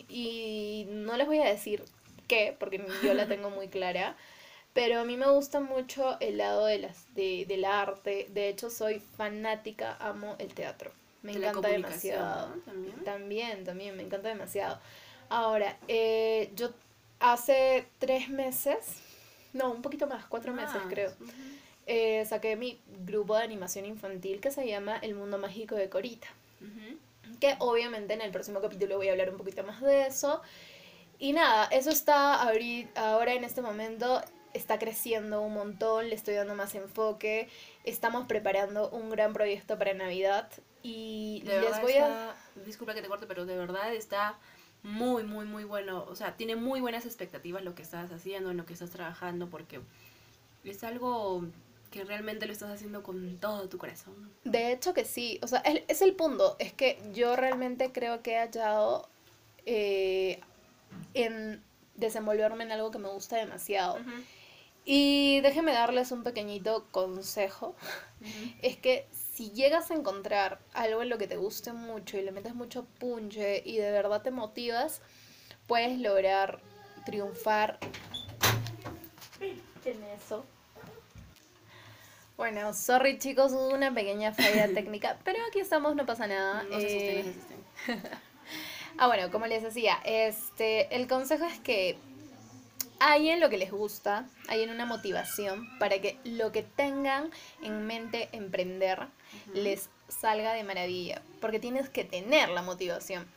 Y 0.08 0.86
no 0.89 1.17
les 1.17 1.27
voy 1.27 1.39
a 1.39 1.46
decir 1.46 1.84
qué, 2.27 2.55
porque 2.58 2.86
yo 3.03 3.13
la 3.13 3.27
tengo 3.27 3.50
muy 3.50 3.67
clara. 3.67 4.15
Pero 4.74 5.00
a 5.00 5.03
mí 5.03 5.17
me 5.17 5.29
gusta 5.29 5.60
mucho 5.60 6.17
el 6.19 6.38
lado 6.38 6.65
de 6.65 6.77
las, 6.77 7.13
de, 7.15 7.46
del 7.48 7.65
arte. 7.65 8.27
De 8.29 8.50
hecho, 8.50 8.69
soy 8.69 9.00
fanática, 9.00 9.98
amo 10.00 10.36
el 10.39 10.53
teatro. 10.53 10.91
Me 11.24 11.34
De 11.34 11.39
encanta 11.39 11.67
demasiado. 11.69 12.55
¿no? 12.55 12.62
También. 12.62 13.03
También, 13.03 13.63
también, 13.65 13.98
me 13.98 14.03
encanta 14.03 14.29
demasiado. 14.29 14.79
Ahora, 15.27 15.77
eh, 15.88 16.51
yo 16.55 16.69
hace 17.19 17.88
tres 17.98 18.29
meses, 18.29 19.01
no, 19.53 19.71
un 19.71 19.81
poquito 19.81 20.07
más, 20.07 20.25
cuatro 20.25 20.53
meses 20.53 20.75
Más. 20.75 20.87
creo, 20.93 21.09
Ujú. 21.11 21.31
eh, 21.87 22.25
saqué 22.25 22.55
mi 22.55 22.79
grupo 23.05 23.35
de 23.35 23.43
animación 23.43 23.85
infantil 23.85 24.39
que 24.39 24.51
se 24.51 24.67
llama 24.67 24.97
El 25.01 25.15
Mundo 25.15 25.37
Mágico 25.37 25.75
de 25.75 25.89
Corita. 25.89 26.27
Que 27.39 27.55
obviamente 27.59 28.13
en 28.13 28.21
el 28.21 28.31
próximo 28.31 28.59
capítulo 28.59 28.97
voy 28.97 29.07
a 29.07 29.11
hablar 29.11 29.29
un 29.29 29.37
poquito 29.37 29.63
más 29.63 29.81
de 29.81 30.07
eso. 30.07 30.41
Y 31.19 31.33
nada, 31.33 31.65
eso 31.65 31.89
está 31.89 32.41
ahora 32.95 33.33
en 33.33 33.43
este 33.43 33.61
momento, 33.61 34.21
está 34.53 34.77
creciendo 34.77 35.41
un 35.41 35.53
montón, 35.53 36.09
le 36.09 36.15
estoy 36.15 36.33
dando 36.35 36.55
más 36.55 36.75
enfoque. 36.75 37.49
Estamos 37.83 38.25
preparando 38.25 38.89
un 38.89 39.09
gran 39.09 39.33
proyecto 39.33 39.77
para 39.77 39.93
Navidad 39.93 40.49
y 40.83 41.43
De 41.45 41.61
les 41.61 41.81
voy 41.81 41.95
a... 41.95 42.35
Disculpa 42.65 42.93
que 42.93 43.01
te 43.01 43.07
corte, 43.07 43.25
pero 43.25 43.45
de 43.45 43.57
verdad 43.57 43.93
está 43.93 44.37
muy, 44.83 45.24
muy, 45.24 45.45
muy 45.45 45.63
bueno. 45.63 46.05
O 46.09 46.15
sea, 46.15 46.36
tiene 46.38 46.55
muy 46.55 46.81
buenas 46.81 47.05
expectativas 47.05 47.63
lo 47.63 47.75
que 47.75 47.81
estás 47.81 48.12
haciendo, 48.12 48.51
en 48.51 48.57
lo 48.57 48.65
que 48.65 48.74
estás 48.74 48.89
trabajando, 48.89 49.50
porque 49.50 49.79
es 50.63 50.83
algo 50.83 51.43
que 51.91 52.03
realmente 52.03 52.45
lo 52.45 52.53
estás 52.53 52.71
haciendo 52.71 53.03
con 53.03 53.38
todo 53.38 53.67
tu 53.67 53.77
corazón. 53.77 54.31
De 54.43 54.71
hecho 54.71 54.93
que 54.93 55.05
sí, 55.05 55.39
o 55.41 55.48
sea, 55.48 55.59
es, 55.62 55.83
es 55.88 56.01
el 56.01 56.13
punto, 56.13 56.55
es 56.59 56.71
que 56.74 57.01
yo 57.13 57.36
realmente 57.36 57.91
creo 57.91 58.21
que 58.21 58.33
he 58.33 58.38
hallado 58.38 59.09
eh, 59.65 60.39
en 61.13 61.62
desenvolverme 61.95 62.63
en 62.63 62.71
algo 62.71 62.91
que 62.91 63.00
me 63.00 63.09
gusta 63.09 63.38
demasiado. 63.38 63.98
Y 64.86 65.41
déjenme 65.41 65.74
darles 65.74 66.12
un 66.12 66.24
pequeñito 66.24 66.88
consejo, 66.91 67.75
es 68.62 68.77
que 68.77 69.07
si 69.39 69.51
llegas 69.51 69.89
a 69.89 69.93
encontrar 69.93 70.60
algo 70.74 71.01
en 71.01 71.08
lo 71.08 71.17
que 71.17 71.25
te 71.25 71.38
guste 71.38 71.72
mucho 71.72 72.17
y 72.17 72.24
le 72.24 72.34
metes 72.34 72.55
mucho 72.55 72.84
punche 73.00 73.63
y 73.65 73.77
de 73.77 73.89
verdad 73.89 74.22
te 74.22 74.31
motivas, 74.31 75.01
puedes 75.65 75.98
lograr 75.98 76.60
triunfar 77.05 77.79
en 79.39 80.03
eso. 80.03 80.43
Bueno, 82.36 82.74
sorry 82.74 83.17
chicos, 83.17 83.53
hubo 83.53 83.69
una 83.69 83.93
pequeña 83.93 84.34
falla 84.34 84.67
técnica, 84.74 85.17
pero 85.24 85.39
aquí 85.48 85.62
estamos, 85.62 85.96
no 85.96 86.05
pasa 86.05 86.27
nada. 86.27 86.63
No 86.63 86.77
se 86.81 86.88
asusten, 86.88 87.00
Eh, 87.00 87.24
no 87.24 87.34
se 87.88 87.93
asusten. 87.93 88.12
Ah, 88.98 89.08
bueno, 89.08 89.31
como 89.31 89.48
les 89.48 89.63
decía, 89.63 90.00
este, 90.03 90.93
el 90.93 91.08
consejo 91.08 91.46
es 91.46 91.58
que 91.60 91.98
hay 92.99 93.29
en 93.29 93.39
lo 93.39 93.49
que 93.49 93.57
les 93.57 93.71
gusta, 93.71 94.27
hay 94.47 94.63
en 94.63 94.69
una 94.69 94.85
motivación 94.85 95.67
para 95.79 95.99
que 95.99 96.17
lo 96.23 96.51
que 96.51 96.63
tengan 96.63 97.31
en 97.61 97.87
mente 97.87 98.29
emprender 98.31 99.07
les 99.53 99.89
salga 100.07 100.53
de 100.53 100.63
maravilla, 100.63 101.21
porque 101.39 101.59
tienes 101.59 101.89
que 101.89 102.03
tener 102.03 102.49
la 102.49 102.61
motivación. 102.61 103.27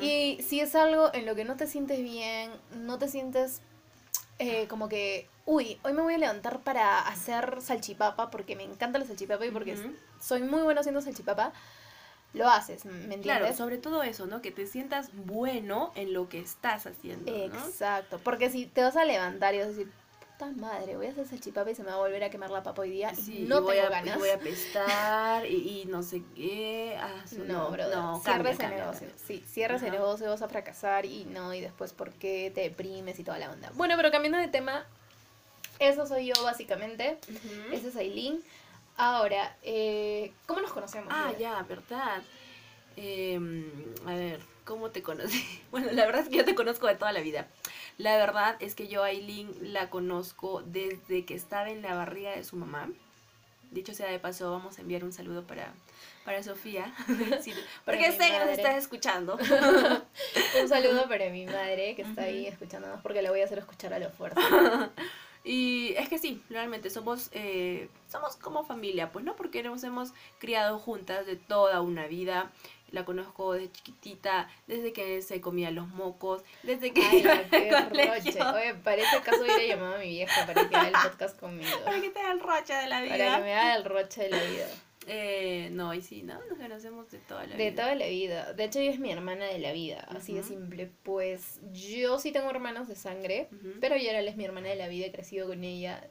Y 0.00 0.38
si 0.42 0.60
es 0.60 0.74
algo 0.74 1.12
en 1.12 1.26
lo 1.26 1.34
que 1.34 1.44
no 1.44 1.56
te 1.56 1.66
sientes 1.66 2.02
bien, 2.02 2.50
no 2.74 2.98
te 2.98 3.08
sientes 3.08 3.60
eh, 4.38 4.66
como 4.68 4.88
que, 4.88 5.28
uy, 5.46 5.78
hoy 5.82 5.92
me 5.92 6.02
voy 6.02 6.14
a 6.14 6.18
levantar 6.18 6.60
para 6.60 7.00
hacer 7.00 7.58
salchipapa 7.60 8.30
porque 8.30 8.56
me 8.56 8.64
encanta 8.64 8.98
la 8.98 9.04
salchipapa 9.04 9.44
y 9.46 9.50
porque 9.50 9.76
soy 10.20 10.42
muy 10.42 10.62
bueno 10.62 10.80
haciendo 10.80 11.00
salchipapa, 11.00 11.52
lo 12.34 12.48
haces, 12.48 12.84
¿me 12.84 12.92
entiendes? 13.14 13.22
Claro, 13.22 13.54
sobre 13.54 13.78
todo 13.78 14.02
eso, 14.02 14.26
¿no? 14.26 14.40
Que 14.42 14.50
te 14.50 14.66
sientas 14.66 15.10
bueno 15.26 15.92
en 15.94 16.12
lo 16.12 16.28
que 16.28 16.38
estás 16.40 16.86
haciendo, 16.86 17.30
¿no? 17.32 17.38
Exacto, 17.44 18.18
porque 18.24 18.50
si 18.50 18.66
te 18.66 18.82
vas 18.82 18.96
a 18.96 19.04
levantar 19.04 19.54
y 19.54 19.58
vas 19.58 19.66
a 19.66 19.70
decir, 19.70 19.88
puta 20.18 20.50
madre, 20.52 20.96
voy 20.96 21.06
a 21.06 21.10
hacer 21.10 21.26
salchipapa 21.26 21.70
y 21.70 21.74
se 21.74 21.82
me 21.82 21.90
va 21.90 21.96
a 21.96 21.98
volver 21.98 22.24
a 22.24 22.30
quemar 22.30 22.50
la 22.50 22.62
papa 22.62 22.82
hoy 22.82 22.90
día, 22.90 23.12
Sí, 23.14 23.44
no 23.48 23.58
y 23.58 23.64
voy 23.64 23.76
tengo 23.76 23.86
a, 23.88 23.90
ganas. 23.90 24.16
y 24.16 24.18
voy 24.18 24.30
a 24.30 24.38
pestar 24.40 25.46
y, 25.46 25.82
y 25.82 25.84
no 25.86 26.02
sé 26.02 26.22
qué. 26.34 26.96
ah, 26.98 27.22
No, 27.46 27.70
brother, 27.70 27.96
no, 27.96 28.22
cambia, 28.24 28.52
ese 28.52 28.62
cambia, 28.62 28.78
negocio. 28.78 29.08
cambia. 29.08 29.26
Sí, 29.26 29.44
cierra 29.46 29.76
ese 29.76 29.86
Ajá. 29.86 29.92
negocio, 29.96 30.28
vas 30.30 30.42
a 30.42 30.48
fracasar 30.48 31.04
y 31.06 31.24
no, 31.26 31.52
y 31.54 31.60
después 31.60 31.92
por 31.92 32.10
qué 32.12 32.50
te 32.54 32.62
deprimes 32.62 33.18
y 33.18 33.24
toda 33.24 33.38
la 33.38 33.50
onda. 33.50 33.70
Bueno, 33.74 33.94
pero 33.96 34.10
cambiando 34.10 34.38
de 34.38 34.48
tema, 34.48 34.84
eso 35.78 36.06
soy 36.06 36.26
yo 36.26 36.42
básicamente, 36.42 37.18
Ujú. 37.28 37.74
ese 37.76 37.88
es 37.88 37.96
Aileen. 37.96 38.40
Ahora, 39.02 39.56
eh, 39.64 40.30
¿cómo 40.46 40.60
nos 40.60 40.72
conocemos? 40.72 41.08
Ah, 41.10 41.32
ya, 41.36 41.60
verdad. 41.64 42.22
Em, 42.94 43.68
a 44.06 44.14
ver, 44.14 44.38
¿cómo 44.64 44.90
te 44.90 45.02
conocí? 45.02 45.44
Bueno, 45.72 45.90
la 45.90 46.06
verdad 46.06 46.22
es 46.22 46.28
que 46.28 46.36
yo 46.36 46.44
te 46.44 46.54
conozco 46.54 46.86
de 46.86 46.94
toda 46.94 47.10
la 47.10 47.18
vida. 47.18 47.48
La 47.98 48.16
verdad 48.16 48.54
es 48.60 48.76
que 48.76 48.86
yo 48.86 49.02
a 49.02 49.06
Aileen 49.06 49.50
la 49.72 49.90
conozco 49.90 50.62
desde 50.64 51.24
que 51.24 51.34
estaba 51.34 51.68
en 51.70 51.82
la 51.82 51.96
barriga 51.96 52.30
de 52.30 52.44
su 52.44 52.54
mamá. 52.54 52.90
Dicho 53.72 53.92
sea 53.92 54.08
de 54.08 54.20
paso, 54.20 54.52
vamos 54.52 54.78
a 54.78 54.82
enviar 54.82 55.02
un 55.02 55.12
saludo 55.12 55.48
para, 55.48 55.72
para 56.24 56.40
Sofía. 56.44 56.94
Sí, 57.42 57.52
porque 57.84 58.12
sé 58.12 58.30
que 58.30 58.38
nos 58.38 58.50
estás 58.50 58.76
escuchando. 58.76 59.36
Un 59.36 60.68
saludo 60.68 61.08
para 61.08 61.28
mi 61.30 61.44
madre 61.46 61.96
que 61.96 62.02
está 62.02 62.22
ahí 62.22 62.46
escuchándonos 62.46 63.00
porque 63.00 63.20
le 63.20 63.30
voy 63.30 63.40
a 63.40 63.46
hacer 63.46 63.58
escuchar 63.58 63.94
a 63.94 63.98
lo 63.98 64.10
fuerte. 64.10 64.40
Y 65.44 65.94
es 65.96 66.08
que 66.08 66.18
sí, 66.18 66.42
realmente 66.50 66.88
somos, 66.90 67.28
eh, 67.32 67.88
somos 68.08 68.36
como 68.36 68.64
familia, 68.64 69.10
pues 69.10 69.24
no, 69.24 69.34
porque 69.34 69.62
nos 69.62 69.82
hemos 69.82 70.12
criado 70.38 70.78
juntas 70.78 71.26
de 71.26 71.36
toda 71.36 71.80
una 71.80 72.06
vida. 72.06 72.52
La 72.90 73.06
conozco 73.06 73.54
de 73.54 73.72
chiquitita, 73.72 74.50
desde 74.66 74.92
que 74.92 75.22
se 75.22 75.40
comía 75.40 75.70
los 75.70 75.88
mocos, 75.88 76.42
desde 76.62 76.92
que 76.92 77.00
Ay, 77.00 77.22
no, 77.22 77.48
qué 77.50 77.70
roche. 77.70 78.42
Oye, 78.42 78.74
parece 78.74 79.18
caso 79.22 79.40
hubiera 79.40 79.64
llamado 79.64 79.94
a 79.94 79.98
mi 79.98 80.08
vieja 80.10 80.46
para 80.46 80.68
que 80.68 80.76
haga 80.76 80.88
el 80.88 81.10
podcast 81.10 81.40
conmigo. 81.40 81.70
Para 81.86 82.00
que 82.02 82.10
te 82.10 82.20
haga 82.20 82.32
el 82.32 82.40
roche 82.40 82.74
de 82.74 82.86
la 82.88 82.96
Para 82.96 83.08
que 83.08 83.14
vida. 83.14 83.38
me 83.38 83.54
haga 83.54 83.76
el 83.76 83.84
roche 83.86 84.22
de 84.24 84.28
la 84.30 84.42
vida. 84.42 84.66
Eh, 85.08 85.68
no, 85.72 85.92
y 85.94 86.00
sí, 86.02 86.22
¿no? 86.22 86.34
Nos 86.48 86.58
conocemos 86.58 87.10
de 87.10 87.18
toda 87.18 87.44
la 87.46 87.56
De 87.56 87.70
vida. 87.70 87.82
toda 87.82 87.94
la 87.96 88.06
vida. 88.06 88.52
De 88.52 88.64
hecho, 88.64 88.78
ella 88.78 88.92
es 88.92 89.00
mi 89.00 89.10
hermana 89.10 89.46
de 89.46 89.58
la 89.58 89.72
vida. 89.72 90.06
Así 90.08 90.34
de 90.34 90.42
simple. 90.42 90.90
Pues 91.02 91.60
yo 91.72 92.18
sí 92.18 92.30
tengo 92.32 92.48
hermanos 92.50 92.86
de 92.88 92.94
sangre. 92.94 93.48
Ujú. 93.52 93.72
Pero 93.80 93.96
Yeral 93.96 94.28
es 94.28 94.36
mi 94.36 94.44
hermana 94.44 94.68
de 94.68 94.76
la 94.76 94.88
vida. 94.88 95.06
He 95.06 95.12
crecido 95.12 95.48
con 95.48 95.64
ella. 95.64 96.08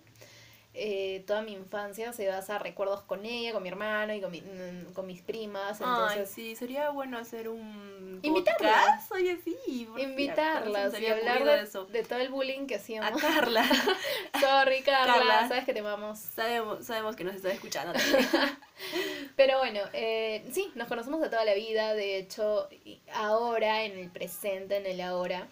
Eh, 0.73 1.23
toda 1.27 1.41
mi 1.41 1.51
infancia 1.51 2.13
se 2.13 2.29
basa 2.29 2.55
en 2.55 2.61
recuerdos 2.61 3.01
con 3.01 3.25
ella, 3.25 3.51
con 3.51 3.61
mi 3.61 3.67
hermano 3.67 4.13
y 4.13 4.21
con, 4.21 4.31
mi- 4.31 4.39
mm, 4.41 4.93
con 4.93 5.05
mis 5.05 5.21
primas. 5.21 5.81
Ay, 5.81 5.87
Entonces, 5.87 6.29
sí, 6.29 6.55
sería 6.55 6.89
bueno 6.91 7.17
hacer 7.17 7.49
un 7.49 8.19
Invitarlas. 8.23 9.11
Oye, 9.11 9.37
sí. 9.43 9.57
invitarlas 9.97 10.97
y 10.97 11.07
hablar 11.07 11.43
de, 11.43 11.61
eso. 11.63 11.85
de 11.87 12.03
todo 12.03 12.19
el 12.19 12.29
bullying 12.29 12.67
que 12.67 12.75
A 12.75 12.77
hacíamos. 12.77 13.21
Carla. 13.21 13.65
Sorry, 14.39 14.81
Carla, 14.83 15.13
Carla. 15.15 15.47
sabes 15.49 15.65
que 15.65 15.73
te 15.73 15.79
amamos. 15.81 16.19
sabemos, 16.19 16.85
sabemos 16.85 17.15
que 17.17 17.25
nos 17.25 17.35
está 17.35 17.51
escuchando 17.51 17.91
también. 17.91 18.29
Pero 19.35 19.57
bueno, 19.57 19.81
eh, 19.93 20.45
sí, 20.53 20.71
nos 20.75 20.87
conocemos 20.87 21.19
de 21.21 21.29
toda 21.29 21.43
la 21.45 21.53
vida, 21.53 21.93
de 21.95 22.17
hecho, 22.17 22.69
ahora, 23.13 23.83
en 23.83 23.97
el 23.99 24.09
presente, 24.09 24.77
en 24.77 24.85
el 24.85 25.01
ahora, 25.01 25.47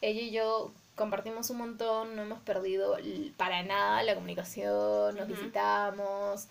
ella 0.00 0.20
y 0.22 0.30
yo 0.30 0.72
compartimos 0.94 1.50
un 1.50 1.58
montón, 1.58 2.16
no 2.16 2.22
hemos 2.22 2.40
perdido 2.40 2.96
para 3.36 3.62
nada 3.62 4.02
la 4.02 4.14
comunicación, 4.14 5.16
nos 5.16 5.26
visitamos. 5.28 6.48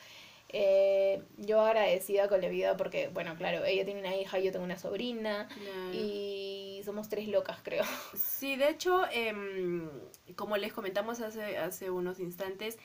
eh, 0.56 1.24
yo 1.38 1.62
agradecida 1.62 2.28
con 2.28 2.40
la 2.42 2.48
vida 2.48 2.78
porque, 2.78 3.08
bueno, 3.08 3.36
claro, 3.36 3.66
ella 3.66 3.86
tiene 3.86 4.02
una 4.02 4.16
hija, 4.16 4.38
yo 4.38 4.52
tengo 4.52 4.64
una 4.66 4.78
sobrina 4.78 5.48
y 5.94 6.82
somos 6.86 7.10
tres 7.10 7.28
locas, 7.28 7.58
creo. 7.64 7.84
Sí, 8.16 8.56
de 8.56 8.70
hecho, 8.70 9.04
em, 9.12 9.90
como 10.36 10.58
les 10.58 10.72
comentamos 10.72 11.22
hace, 11.22 11.58
hace 11.58 11.90
unos 11.90 12.20
instantes, 12.20 12.78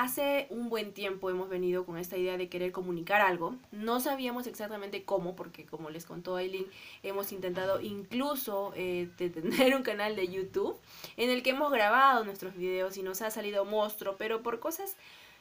Hace 0.00 0.46
un 0.50 0.68
buen 0.68 0.92
tiempo 0.92 1.28
hemos 1.28 1.48
venido 1.48 1.84
con 1.84 1.98
esta 1.98 2.16
idea 2.16 2.36
de 2.36 2.48
querer 2.48 2.70
comunicar 2.70 3.20
algo. 3.20 3.56
No 3.72 3.98
sabíamos 3.98 4.46
exactamente 4.46 5.02
cómo, 5.02 5.34
porque 5.34 5.66
como 5.66 5.90
les 5.90 6.06
contó 6.06 6.36
Aileen, 6.36 6.66
hemos 7.02 7.32
intentado 7.32 7.80
incluso 7.80 8.72
eh, 8.76 9.08
de 9.18 9.28
tener 9.30 9.74
un 9.74 9.82
canal 9.82 10.14
de 10.14 10.28
YouTube 10.28 10.76
en 11.16 11.30
el 11.30 11.42
que 11.42 11.50
hemos 11.50 11.72
grabado 11.72 12.24
nuestros 12.24 12.54
videos 12.54 12.96
y 12.96 13.02
nos 13.02 13.22
ha 13.22 13.30
salido 13.32 13.64
monstruo, 13.64 14.14
pero 14.16 14.40
por 14.40 14.60
cosas 14.60 14.94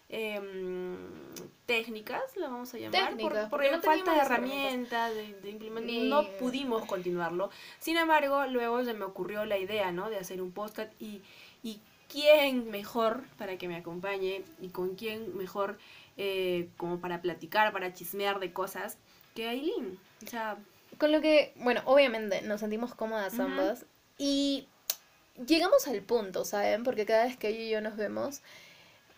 em, 0.09 0.95
técnicas, 1.67 2.35
la 2.37 2.47
vamos 2.49 2.73
a 2.73 2.77
llamar, 2.79 3.15
por, 3.17 3.49
porque 3.49 3.71
no 3.71 3.81
falta 3.81 4.13
de 4.13 4.19
herramientas, 4.21 5.13
de, 5.13 5.33
de 5.39 5.49
implementar, 5.51 5.91
Ni- 5.91 6.09
no 6.09 6.23
pudimos 6.39 6.83
continuarlo. 6.85 7.51
Sin 7.77 7.97
embargo, 7.97 8.45
luego 8.47 8.83
se 8.83 8.93
me 8.95 9.05
ocurrió 9.05 9.45
la 9.45 9.57
idea, 9.59 9.91
¿no? 9.91 10.09
De 10.09 10.17
hacer 10.17 10.41
un 10.41 10.51
podcast 10.51 10.91
y 10.99 11.21
quién 12.09 12.69
mejor 12.69 13.23
para 13.37 13.57
que 13.57 13.67
me 13.67 13.75
acompañe 13.75 14.43
y 14.61 14.69
con 14.69 14.95
quién 14.95 15.37
mejor 15.37 15.77
eh, 16.17 16.69
como 16.77 16.99
para 16.99 17.21
platicar, 17.21 17.71
para 17.71 17.93
chismear 17.93 18.39
de 18.39 18.53
cosas 18.53 18.97
que 19.35 19.47
Aileen. 19.47 19.99
O 20.25 20.27
sea, 20.27 20.57
Con 20.97 21.11
lo 21.11 21.21
que, 21.21 21.53
bueno, 21.57 21.81
obviamente 21.85 22.41
nos 22.41 22.61
sentimos 22.61 22.95
cómodas 22.95 23.39
ambas 23.39 23.85
y 24.17 24.67
llegamos 25.45 25.87
al 25.87 26.01
punto, 26.01 26.43
¿saben? 26.43 26.83
Porque 26.83 27.05
cada 27.05 27.25
vez 27.25 27.37
que 27.37 27.49
ella 27.49 27.61
y 27.61 27.69
yo 27.69 27.81
nos 27.81 27.97
vemos, 27.97 28.41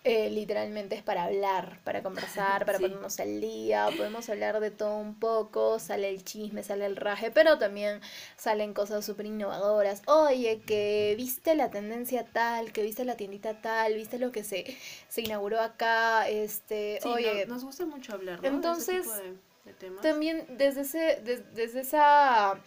eh, 0.05 0.29
literalmente 0.29 0.95
es 0.95 1.03
para 1.03 1.25
hablar, 1.25 1.79
para 1.83 2.01
conversar, 2.01 2.65
para 2.65 2.77
Sí. 2.77 2.83
ponernos 2.85 3.19
al 3.19 3.41
día, 3.41 3.89
podemos 3.97 4.29
hablar 4.29 4.59
de 4.61 4.71
todo 4.71 4.95
un 4.97 5.13
poco, 5.19 5.77
sale 5.79 6.09
el 6.09 6.23
chisme, 6.23 6.63
sale 6.63 6.85
el 6.85 6.95
raje, 6.95 7.31
pero 7.31 7.57
también 7.57 7.99
salen 8.37 8.73
cosas 8.73 9.05
súper 9.05 9.25
innovadoras. 9.25 10.01
Oye, 10.07 10.61
que 10.65 11.13
viste 11.17 11.53
la 11.55 11.69
tendencia 11.69 12.25
tal, 12.25 12.71
que 12.71 12.81
viste 12.81 13.03
la 13.03 13.17
tiendita 13.17 13.61
tal, 13.61 13.93
viste 13.95 14.19
lo 14.19 14.31
que 14.31 14.43
se, 14.45 14.77
se 15.09 15.21
inauguró 15.21 15.59
acá, 15.59 16.29
este, 16.29 16.99
sí, 17.01 17.09
oye, 17.09 17.45
no- 17.45 17.55
nos 17.55 17.63
gusta 17.65 17.85
mucho 17.85 18.13
hablar, 18.13 18.37
¿no? 18.37 18.43
De 18.43 18.47
ese 18.49 18.55
entonces, 18.55 19.01
tipo 19.01 19.13
de- 19.15 19.35
de 19.65 19.73
temas. 19.73 20.01
también 20.01 20.45
desde, 20.57 20.81
ese, 20.81 21.21
des- 21.25 21.53
desde 21.53 21.81
esa 21.81 22.57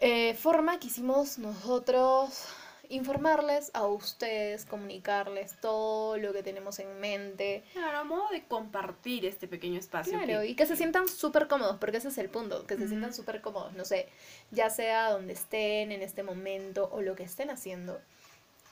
eh, 0.00 0.34
forma 0.34 0.78
quisimos 0.78 1.38
nosotros 1.38 2.44
informarles 2.90 3.70
a 3.74 3.86
ustedes, 3.86 4.64
comunicarles 4.64 5.54
todo 5.60 6.16
lo 6.16 6.32
que 6.32 6.42
tenemos 6.42 6.78
en 6.78 6.98
mente. 7.00 7.62
Claro, 7.72 7.98
a 7.98 8.04
modo 8.04 8.28
de 8.30 8.44
compartir 8.44 9.26
este 9.26 9.46
pequeño 9.48 9.78
espacio. 9.78 10.12
Claro, 10.18 10.40
que- 10.40 10.46
y 10.48 10.54
que 10.54 10.66
se 10.66 10.76
sientan 10.76 11.08
súper 11.08 11.48
cómodos, 11.48 11.76
porque 11.78 11.98
ese 11.98 12.08
es 12.08 12.18
el 12.18 12.28
punto, 12.30 12.66
que 12.66 12.76
se 12.76 12.88
sientan 12.88 13.12
súper 13.12 13.40
cómodos, 13.40 13.72
no 13.74 13.84
sé, 13.84 14.08
ya 14.50 14.70
sea 14.70 15.10
donde 15.10 15.34
estén 15.34 15.92
en 15.92 16.02
este 16.02 16.22
momento 16.22 16.88
o 16.92 17.02
lo 17.02 17.14
que 17.14 17.24
estén 17.24 17.50
haciendo. 17.50 18.00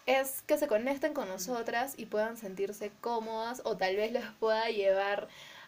Es 0.07 0.43
que 0.43 0.57
se 0.57 0.69
conecten 0.69 1.15
con 1.15 1.29
nosotras 1.29 1.95
y 1.97 2.07
puedan 2.07 2.37
sentirse 2.37 2.93
cómodas 3.01 3.61
o 3.65 3.77
tal 3.77 3.97
vez 3.97 4.13
los 4.13 4.25
pueda 4.39 4.71
llevar 4.71 5.27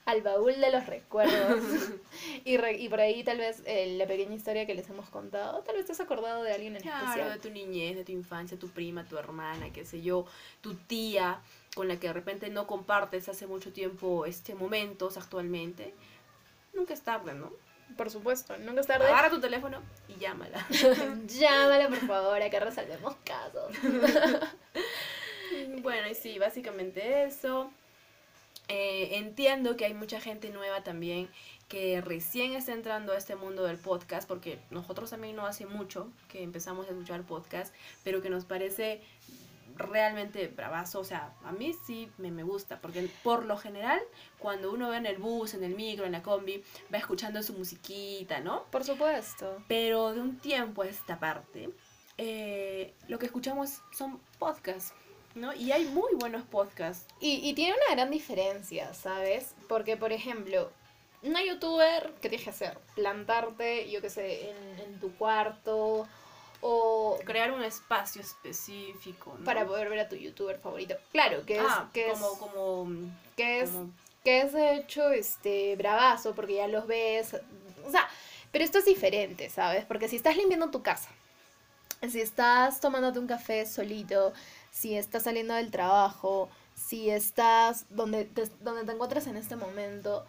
al 0.09 0.23
baúl 0.23 0.59
de 0.59 0.71
los 0.73 0.87
recuerdos. 0.87 1.61
y, 2.45 2.57
re- 2.57 2.79
y 2.79 2.89
por 2.89 2.99
ahí 3.01 3.23
tal 3.25 3.37
vez 3.37 3.63
eh, 3.67 3.95
la 3.99 4.07
pequeña 4.07 4.35
historia 4.35 4.65
que 4.67 4.75
les 4.75 4.89
hemos 4.89 5.11
contado, 5.11 5.61
tal 5.65 5.77
vez 5.77 5.85
te 5.85 5.93
has 5.93 6.01
acordado 6.01 6.43
de 6.43 6.53
alguien 6.53 6.77
en 6.77 6.83
Claro, 6.83 7.05
especial. 7.07 7.33
de 7.35 7.39
tu 7.39 7.51
niñez, 7.51 7.95
de 7.95 8.05
tu 8.05 8.13
infancia, 8.13 8.59
tu 8.59 8.69
prima, 8.71 9.05
tu 9.05 9.19
hermana, 9.19 9.71
qué 9.71 9.85
sé 9.85 10.01
yo, 10.01 10.25
tu 10.63 10.75
tía, 10.75 11.41
con 11.75 11.89
la 11.89 12.01
que 12.01 12.07
de 12.07 12.15
repente 12.15 12.49
no 12.49 12.67
compartes 12.67 13.29
hace 13.29 13.47
mucho 13.47 13.71
tiempo 13.73 14.25
este 14.25 14.55
momentos 14.55 15.19
actualmente. 15.19 15.93
Nunca 16.73 16.95
es 16.95 17.03
tarde, 17.03 17.35
¿no? 17.35 17.53
Por 17.97 18.11
supuesto, 18.11 18.57
nunca 18.59 18.81
es 18.81 18.87
tarde. 18.87 19.07
Agarra 19.09 19.29
tu 19.29 19.41
teléfono 19.41 19.83
y 20.09 20.19
llámala. 20.19 20.67
Llámala 21.27 21.89
por 21.89 21.99
favor, 22.07 22.41
a 22.43 22.49
que 22.49 22.61
resolvemos 22.61 23.15
casos. 23.25 23.73
bueno, 25.83 26.09
y 26.09 26.15
sí, 26.15 26.39
básicamente 26.39 27.25
eso. 27.25 27.71
Eh, 28.69 29.17
entiendo 29.17 29.77
que 29.77 29.87
hay 29.87 29.95
mucha 29.95 30.21
gente 30.21 30.51
nueva 30.51 30.83
también 30.85 31.31
que 31.69 32.01
recién 32.01 32.53
está 32.53 32.73
entrando 32.73 33.13
a 33.13 33.19
este 33.19 33.37
mundo 33.37 33.65
del 33.65 33.79
podcast, 33.79 34.29
porque 34.29 34.59
nosotros 34.71 35.11
también 35.11 35.37
no 35.37 35.47
hace 35.47 35.67
mucho 35.67 36.11
que 36.29 36.43
empezamos 36.43 36.87
a 36.87 36.91
escuchar 36.91 37.23
podcast, 37.23 37.75
pero 38.05 38.23
que 38.23 38.31
nos 38.31 38.45
parece 38.45 39.03
realmente 39.77 40.49
bravazo, 40.49 41.01
o 41.01 41.05
sea, 41.05 41.33
a 41.45 41.53
mí 41.53 41.75
sí 41.87 42.11
me, 42.19 42.31
me 42.31 42.43
gusta, 42.43 42.81
porque 42.81 43.09
por 43.23 43.45
lo 43.45 43.57
general, 43.57 44.01
cuando 44.39 44.73
uno 44.73 44.89
va 44.89 44.97
en 44.97 45.07
el 45.07 45.19
bus, 45.19 45.55
en 45.55 45.63
el 45.63 45.75
micro, 45.75 46.05
en 46.05 46.13
la 46.13 46.23
combi, 46.23 46.63
va 46.93 46.99
escuchando 46.99 47.43
su 47.43 47.55
musiquita, 47.55 48.41
¿no? 48.41 48.65
Por 48.65 48.85
supuesto. 48.85 49.63
Pero 49.69 50.15
de 50.15 50.21
un 50.21 50.39
tiempo 50.39 50.83
a 50.83 50.89
esta 50.89 51.19
parte, 51.19 51.71
eh, 52.17 52.93
lo 53.07 53.19
que 53.19 53.27
escuchamos 53.27 53.81
son 53.93 54.21
podcasts, 54.39 54.95
¿no? 55.35 55.55
Y 55.55 55.73
hay 55.73 55.85
muy 55.87 56.15
buenos 56.17 56.45
podcasts. 56.47 57.07
Y, 57.21 57.49
y 57.49 57.55
tiene 57.55 57.75
una 57.75 57.95
gran 57.95 58.11
diferencia, 58.11 58.93
¿sabes? 58.95 59.55
Porque, 59.69 59.97
por 59.97 60.13
ejemplo, 60.13 60.71
una 61.23 61.45
youtuber, 61.45 62.13
¿qué 62.21 62.29
tienes 62.29 62.45
que 62.45 62.51
hacer? 62.51 62.79
Plantarte, 62.95 63.91
yo 63.91 64.01
qué 64.01 64.11
sé, 64.11 64.51
en, 64.51 64.79
en 64.81 65.01
tu 65.01 65.15
cuarto 65.17 66.07
o 66.61 67.19
Crear 67.25 67.53
un 67.53 67.63
espacio 67.63 68.21
específico, 68.21 69.37
¿no? 69.39 69.45
para 69.45 69.65
poder 69.65 69.89
ver 69.89 70.01
a 70.01 70.09
tu 70.09 70.17
youtuber 70.17 70.59
favorito. 70.59 70.97
Claro, 71.13 71.45
que 71.47 71.57
es, 71.57 71.63
ah, 71.65 71.89
que 71.93 72.07
como, 72.09 72.33
es, 72.33 72.39
como, 72.39 72.87
que 73.37 73.61
es, 73.61 73.71
como- 73.71 73.91
que 74.25 74.41
es 74.41 74.53
de 74.53 74.75
hecho 74.77 75.11
este 75.11 75.77
bravazo 75.77 76.35
porque 76.35 76.55
ya 76.57 76.67
los 76.67 76.87
ves. 76.89 77.37
O 77.87 77.91
sea, 77.91 78.09
pero 78.51 78.65
esto 78.65 78.79
es 78.79 78.85
diferente, 78.87 79.51
¿sabes? 79.51 79.85
Porque 79.85 80.09
si 80.09 80.17
estás 80.17 80.37
limpiando 80.37 80.71
tu 80.71 80.83
casa, 80.83 81.09
si 82.11 82.21
estás 82.21 82.81
tomándote 82.81 83.19
un 83.21 83.27
café 83.29 83.65
solito, 83.65 84.33
si 84.71 84.97
estás 84.97 85.25
saliendo 85.25 85.55
del 85.55 85.71
trabajo, 85.71 86.49
si 86.75 87.11
estás 87.11 87.87
donde 87.91 88.25
te, 88.25 88.47
donde 88.61 88.85
te 88.85 88.93
encuentras 88.93 89.27
en 89.27 89.37
este 89.37 89.57
momento, 89.57 90.25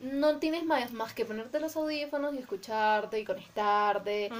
no 0.00 0.38
tienes 0.38 0.64
más, 0.64 0.92
más 0.92 1.14
que 1.14 1.24
ponerte 1.24 1.60
los 1.60 1.76
audífonos 1.76 2.34
y 2.34 2.38
escucharte 2.38 3.18
y 3.20 3.24
conectarte. 3.24 4.30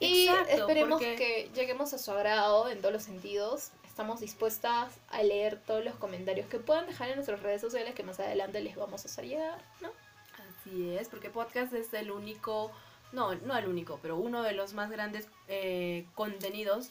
Y 0.00 0.28
exacto, 0.28 0.50
esperemos 0.56 1.00
porque- 1.00 1.14
que 1.16 1.50
lleguemos 1.54 1.92
a 1.94 1.98
su 1.98 2.10
agrado 2.10 2.68
en 2.68 2.80
todos 2.80 2.92
los 2.92 3.02
sentidos. 3.04 3.70
Estamos 3.86 4.20
dispuestas 4.20 4.92
a 5.10 5.22
leer 5.22 5.60
todos 5.66 5.84
los 5.84 5.94
comentarios 5.94 6.46
que 6.48 6.58
puedan 6.58 6.86
dejar 6.86 7.08
en 7.10 7.16
nuestras 7.16 7.40
redes 7.42 7.60
sociales 7.60 7.94
que 7.94 8.02
más 8.02 8.18
adelante 8.20 8.60
les 8.60 8.76
vamos 8.76 9.04
a 9.04 9.08
hacer 9.08 9.26
llegar, 9.26 9.58
¿no? 9.80 9.90
Así 10.62 10.94
es, 10.96 11.08
porque 11.08 11.30
podcast 11.30 11.72
es 11.72 11.92
el 11.94 12.10
único, 12.10 12.70
no, 13.12 13.34
no 13.34 13.56
el 13.56 13.68
único, 13.68 13.98
pero 14.02 14.16
uno 14.16 14.42
de 14.42 14.52
los 14.52 14.74
más 14.74 14.90
grandes 14.90 15.26
eh, 15.48 16.06
contenidos 16.14 16.90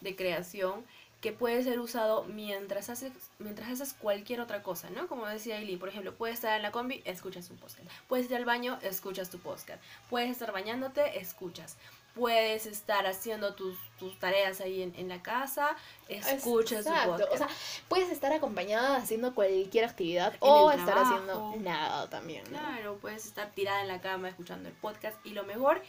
de 0.00 0.16
creación 0.16 0.84
que 1.20 1.32
puede 1.32 1.62
ser 1.62 1.78
usado 1.80 2.24
mientras 2.24 2.88
haces, 2.88 3.12
mientras 3.38 3.68
haces 3.70 3.92
cualquier 3.92 4.40
otra 4.40 4.62
cosa, 4.62 4.88
¿no? 4.88 5.06
Como 5.06 5.26
decía 5.26 5.58
Eileen, 5.58 5.78
por 5.78 5.90
ejemplo, 5.90 6.14
puedes 6.14 6.36
estar 6.36 6.56
en 6.56 6.62
la 6.62 6.72
combi, 6.72 7.02
escuchas 7.04 7.50
un 7.50 7.58
podcast. 7.58 7.82
Puedes 8.08 8.30
ir 8.30 8.36
al 8.36 8.46
baño, 8.46 8.78
escuchas 8.82 9.28
tu 9.28 9.38
podcast. 9.38 9.82
Puedes 10.08 10.30
estar 10.30 10.50
bañándote, 10.50 11.18
escuchas. 11.20 11.76
Puedes 12.14 12.64
estar 12.66 13.06
haciendo 13.06 13.54
tus, 13.54 13.76
tus 13.98 14.18
tareas 14.18 14.60
ahí 14.62 14.82
en, 14.82 14.94
en 14.96 15.08
la 15.08 15.22
casa, 15.22 15.76
escuchas 16.08 16.84
tu 16.84 16.90
Exacto. 16.90 17.10
podcast. 17.12 17.32
O 17.34 17.36
sea, 17.36 17.48
puedes 17.88 18.10
estar 18.10 18.32
acompañada 18.32 18.96
haciendo 18.96 19.34
cualquier 19.34 19.84
actividad 19.84 20.32
En 20.34 20.38
o 20.40 20.70
estar 20.70 20.86
trabajo. 20.86 21.14
haciendo 21.14 21.56
nada 21.60 22.08
también, 22.08 22.44
¿no? 22.50 22.58
Claro, 22.58 22.96
puedes 23.00 23.26
estar 23.26 23.50
tirada 23.52 23.82
en 23.82 23.88
la 23.88 24.00
cama 24.00 24.28
escuchando 24.30 24.68
el 24.70 24.74
podcast 24.74 25.24
y 25.24 25.30
lo 25.30 25.44
mejor 25.44 25.82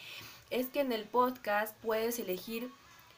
es 0.51 0.67
que 0.67 0.81
en 0.81 0.91
el 0.91 1.05
podcast 1.05 1.75
puedes 1.77 2.19
elegir, 2.19 2.69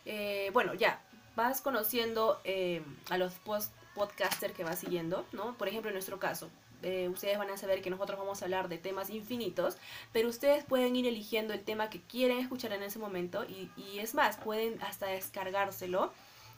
eh, 0.06 0.50
bueno, 0.54 0.74
ya, 0.74 1.02
vas 1.36 1.62
conociendo 1.62 2.40
eh, 2.44 2.84
a 3.10 3.18
los 3.18 3.34
post 3.36 3.74
podcasters 3.96 4.54
que 4.54 4.64
vas 4.64 4.80
siguiendo, 4.80 5.26
¿no? 5.34 5.56
Por 5.56 5.68
ejemplo, 5.68 5.90
en 5.90 5.94
nuestro 5.94 6.20
caso, 6.20 6.50
eh, 6.82 7.10
ustedes 7.10 7.38
van 7.38 7.50
a 7.50 7.58
saber 7.58 7.82
que 7.82 7.90
nosotros 7.90 8.20
vamos 8.20 8.42
a 8.42 8.46
hablar 8.46 8.68
de 8.68 8.78
temas 8.78 9.10
infinitos, 9.10 9.78
pero 10.12 10.30
ustedes 10.30 10.66
pueden 10.66 10.96
ir 10.96 11.08
eligiendo 11.08 11.54
el 11.54 11.64
tema 11.64 11.90
que 11.90 12.02
quieren 12.02 12.40
escuchar 12.40 12.74
en 12.74 12.84
ese 12.84 13.00
momento 13.00 13.46
y, 13.46 13.70
y 13.78 14.00
es 14.00 14.16
más, 14.16 14.38
pueden 14.38 14.82
hasta 14.82 15.08
descargárselo 15.08 16.12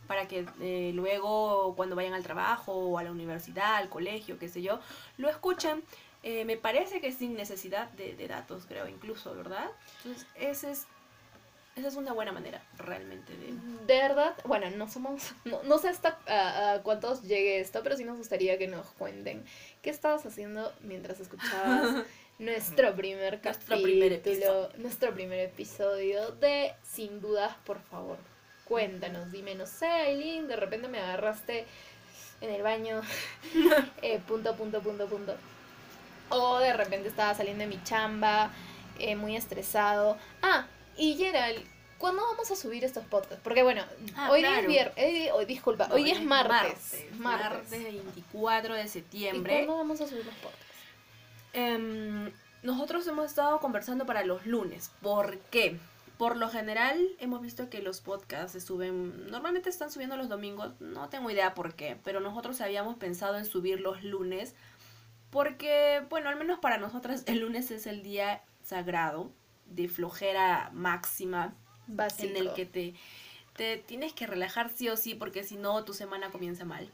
para 0.07 0.27
que 0.27 0.45
eh, 0.61 0.91
luego 0.93 1.75
cuando 1.75 1.95
vayan 1.95 2.13
al 2.13 2.23
trabajo 2.23 2.73
o 2.73 2.97
a 2.97 3.03
la 3.03 3.11
universidad, 3.11 3.75
al 3.75 3.89
colegio, 3.89 4.37
qué 4.39 4.49
sé 4.49 4.61
yo, 4.61 4.79
lo 5.17 5.29
escuchen. 5.29 5.83
Eh, 6.23 6.43
me 6.45 6.57
parece 6.57 7.01
que 7.01 7.11
sin 7.11 7.35
necesidad 7.35 7.89
de, 7.91 8.15
de 8.15 8.27
datos, 8.27 8.65
creo, 8.67 8.87
incluso, 8.87 9.35
¿verdad? 9.35 9.69
Entonces, 9.97 10.27
ese 10.35 10.71
es, 10.71 10.87
esa 11.75 11.87
es 11.89 11.95
una 11.95 12.13
buena 12.13 12.31
manera, 12.31 12.61
realmente, 12.77 13.35
de... 13.35 13.53
De 13.85 13.99
verdad, 14.01 14.33
bueno, 14.45 14.69
no 14.71 14.89
somos, 14.89 15.33
no, 15.43 15.61
no 15.63 15.77
sé 15.77 15.89
hasta 15.89 16.17
a, 16.27 16.73
a 16.73 16.81
cuántos 16.83 17.23
llegue 17.23 17.59
esto, 17.59 17.81
pero 17.83 17.97
sí 17.97 18.03
nos 18.05 18.17
gustaría 18.17 18.57
que 18.57 18.67
nos 18.67 18.87
cuenten 18.91 19.43
qué 19.81 19.89
estabas 19.89 20.25
haciendo 20.25 20.73
mientras 20.81 21.19
escuchabas 21.19 22.05
nuestro 22.39 22.95
primer 22.95 23.41
Nuestro 23.43 23.75
capítulo, 23.75 23.83
primer 23.83 24.13
episodio. 24.13 24.69
nuestro 24.77 25.13
primer 25.13 25.39
episodio 25.39 26.31
de 26.31 26.73
Sin 26.83 27.21
Dudas, 27.21 27.55
por 27.65 27.79
favor. 27.81 28.17
Cuéntanos, 28.65 29.31
dime, 29.31 29.55
no 29.55 29.65
sé, 29.67 29.85
Aileen, 29.85 30.47
de 30.47 30.55
repente 30.55 30.87
me 30.87 30.99
agarraste 30.99 31.65
en 32.41 32.49
el 32.49 32.61
baño, 32.63 33.01
eh, 34.01 34.19
punto, 34.27 34.55
punto, 34.55 34.81
punto, 34.81 35.07
punto. 35.07 35.35
O 36.29 36.57
de 36.59 36.73
repente 36.73 37.07
estaba 37.09 37.33
saliendo 37.35 37.63
de 37.63 37.67
mi 37.67 37.83
chamba, 37.83 38.51
eh, 38.97 39.15
muy 39.15 39.35
estresado. 39.35 40.17
Ah, 40.41 40.65
y 40.97 41.15
Gerald, 41.15 41.63
¿cuándo 41.97 42.21
vamos 42.21 42.49
a 42.51 42.55
subir 42.55 42.83
estos 42.83 43.05
podcasts? 43.05 43.41
Porque 43.43 43.63
bueno, 43.63 43.83
Ah, 44.15 44.29
hoy 44.31 44.43
es 44.43 44.67
viernes, 44.67 45.31
hoy, 45.33 45.45
disculpa, 45.45 45.87
No, 45.87 45.95
hoy 45.95 46.11
es 46.11 46.21
martes. 46.23 47.05
martes, 47.17 47.19
Martes. 47.19 47.69
24 47.69 48.73
de 48.75 48.83
¿Y 48.83 48.87
septiembre. 48.87 49.53
cuándo 49.65 49.77
vamos 49.77 50.01
a 50.01 50.07
subir 50.07 50.25
los 50.25 50.35
podcasts? 50.35 50.65
Em, 51.53 52.31
nosotros 52.63 53.05
hemos 53.07 53.25
estado 53.25 53.59
conversando 53.59 54.05
para 54.05 54.23
los 54.25 54.45
lunes. 54.45 54.91
¿Por 55.01 55.37
qué? 55.37 55.77
Por 56.17 56.37
lo 56.37 56.49
general 56.49 57.05
hemos 57.19 57.41
visto 57.41 57.69
que 57.69 57.81
los 57.81 57.99
podcasts 58.01 58.53
se 58.53 58.61
suben, 58.61 59.29
normalmente 59.29 59.69
están 59.69 59.91
subiendo 59.91 60.15
los 60.15 60.29
domingos, 60.29 60.71
no 60.79 61.09
tengo 61.09 61.29
idea 61.29 61.53
por 61.53 61.75
qué, 61.75 61.97
pero 62.05 62.21
nosotros 62.21 62.61
habíamos 62.61 62.95
pensado 62.95 63.37
en 63.37 63.45
subir 63.45 63.81
los 63.81 64.01
lunes 64.03 64.55
porque, 65.29 66.01
bueno, 66.09 66.29
al 66.29 66.37
menos 66.37 66.59
para 66.59 66.77
nosotras 66.77 67.23
el 67.25 67.39
lunes 67.39 67.69
es 67.71 67.85
el 67.87 68.01
día 68.01 68.41
sagrado 68.63 69.29
de 69.65 69.87
flojera 69.87 70.69
máxima 70.73 71.53
Básico. 71.87 72.29
en 72.29 72.37
el 72.37 72.53
que 72.53 72.65
te, 72.65 72.93
te 73.55 73.77
tienes 73.77 74.13
que 74.13 74.27
relajar 74.27 74.69
sí 74.69 74.89
o 74.89 74.97
sí 74.97 75.15
porque 75.15 75.43
si 75.43 75.57
no 75.57 75.83
tu 75.83 75.93
semana 75.93 76.31
comienza 76.31 76.65
mal. 76.65 76.89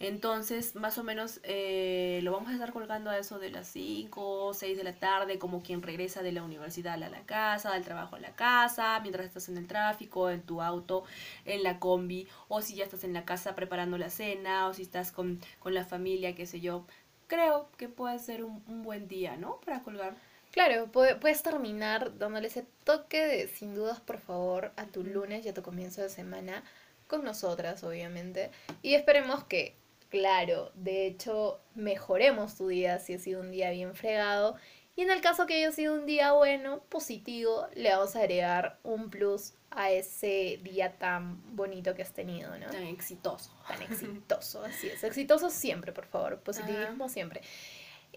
Entonces, 0.00 0.76
más 0.76 0.96
o 0.98 1.02
menos 1.02 1.40
eh, 1.42 2.20
lo 2.22 2.30
vamos 2.30 2.50
a 2.50 2.52
estar 2.52 2.72
colgando 2.72 3.10
a 3.10 3.18
eso 3.18 3.40
de 3.40 3.50
las 3.50 3.66
5 3.68 4.46
o 4.46 4.54
6 4.54 4.76
de 4.76 4.84
la 4.84 4.94
tarde, 4.94 5.40
como 5.40 5.60
quien 5.60 5.82
regresa 5.82 6.22
de 6.22 6.30
la 6.30 6.44
universidad 6.44 6.94
a 6.94 7.08
la 7.08 7.22
casa, 7.22 7.72
del 7.72 7.82
trabajo 7.82 8.14
a 8.14 8.20
la 8.20 8.32
casa, 8.36 9.00
mientras 9.00 9.26
estás 9.26 9.48
en 9.48 9.56
el 9.56 9.66
tráfico, 9.66 10.30
en 10.30 10.42
tu 10.42 10.62
auto, 10.62 11.02
en 11.44 11.64
la 11.64 11.80
combi, 11.80 12.28
o 12.46 12.62
si 12.62 12.76
ya 12.76 12.84
estás 12.84 13.02
en 13.02 13.12
la 13.12 13.24
casa 13.24 13.56
preparando 13.56 13.98
la 13.98 14.10
cena, 14.10 14.68
o 14.68 14.74
si 14.74 14.82
estás 14.82 15.10
con, 15.10 15.40
con 15.58 15.74
la 15.74 15.84
familia, 15.84 16.34
qué 16.36 16.46
sé 16.46 16.60
yo. 16.60 16.86
Creo 17.26 17.68
que 17.76 17.88
puede 17.88 18.20
ser 18.20 18.44
un, 18.44 18.62
un 18.68 18.84
buen 18.84 19.08
día, 19.08 19.36
¿no? 19.36 19.56
Para 19.64 19.82
colgar. 19.82 20.14
Claro, 20.58 20.90
pu- 20.90 21.20
puedes 21.20 21.40
terminar 21.44 22.18
dándole 22.18 22.48
ese 22.48 22.66
toque 22.82 23.24
de 23.24 23.46
sin 23.46 23.76
dudas, 23.76 24.00
por 24.00 24.18
favor, 24.18 24.72
a 24.76 24.86
tu 24.86 25.04
lunes 25.04 25.46
y 25.46 25.48
a 25.50 25.54
tu 25.54 25.62
comienzo 25.62 26.02
de 26.02 26.08
semana 26.08 26.64
con 27.06 27.24
nosotras, 27.24 27.84
obviamente. 27.84 28.50
Y 28.82 28.94
esperemos 28.94 29.44
que, 29.44 29.76
claro, 30.08 30.72
de 30.74 31.06
hecho, 31.06 31.60
mejoremos 31.76 32.56
tu 32.56 32.66
día 32.66 32.98
si 32.98 33.14
ha 33.14 33.18
sido 33.20 33.40
un 33.40 33.52
día 33.52 33.70
bien 33.70 33.94
fregado. 33.94 34.56
Y 34.96 35.02
en 35.02 35.12
el 35.12 35.20
caso 35.20 35.46
que 35.46 35.54
haya 35.54 35.70
sido 35.70 35.94
un 35.94 36.06
día 36.06 36.32
bueno, 36.32 36.80
positivo, 36.88 37.68
le 37.76 37.90
vamos 37.90 38.16
a 38.16 38.18
agregar 38.18 38.80
un 38.82 39.10
plus 39.10 39.52
a 39.70 39.92
ese 39.92 40.58
día 40.64 40.98
tan 40.98 41.40
bonito 41.54 41.94
que 41.94 42.02
has 42.02 42.12
tenido, 42.12 42.58
¿no? 42.58 42.66
Tan 42.66 42.82
exitoso. 42.82 43.52
tan 43.68 43.80
exitoso, 43.82 44.64
así 44.64 44.88
es. 44.88 45.04
Exitoso 45.04 45.50
siempre, 45.50 45.92
por 45.92 46.06
favor. 46.06 46.40
Positivismo 46.40 47.08
siempre. 47.08 47.42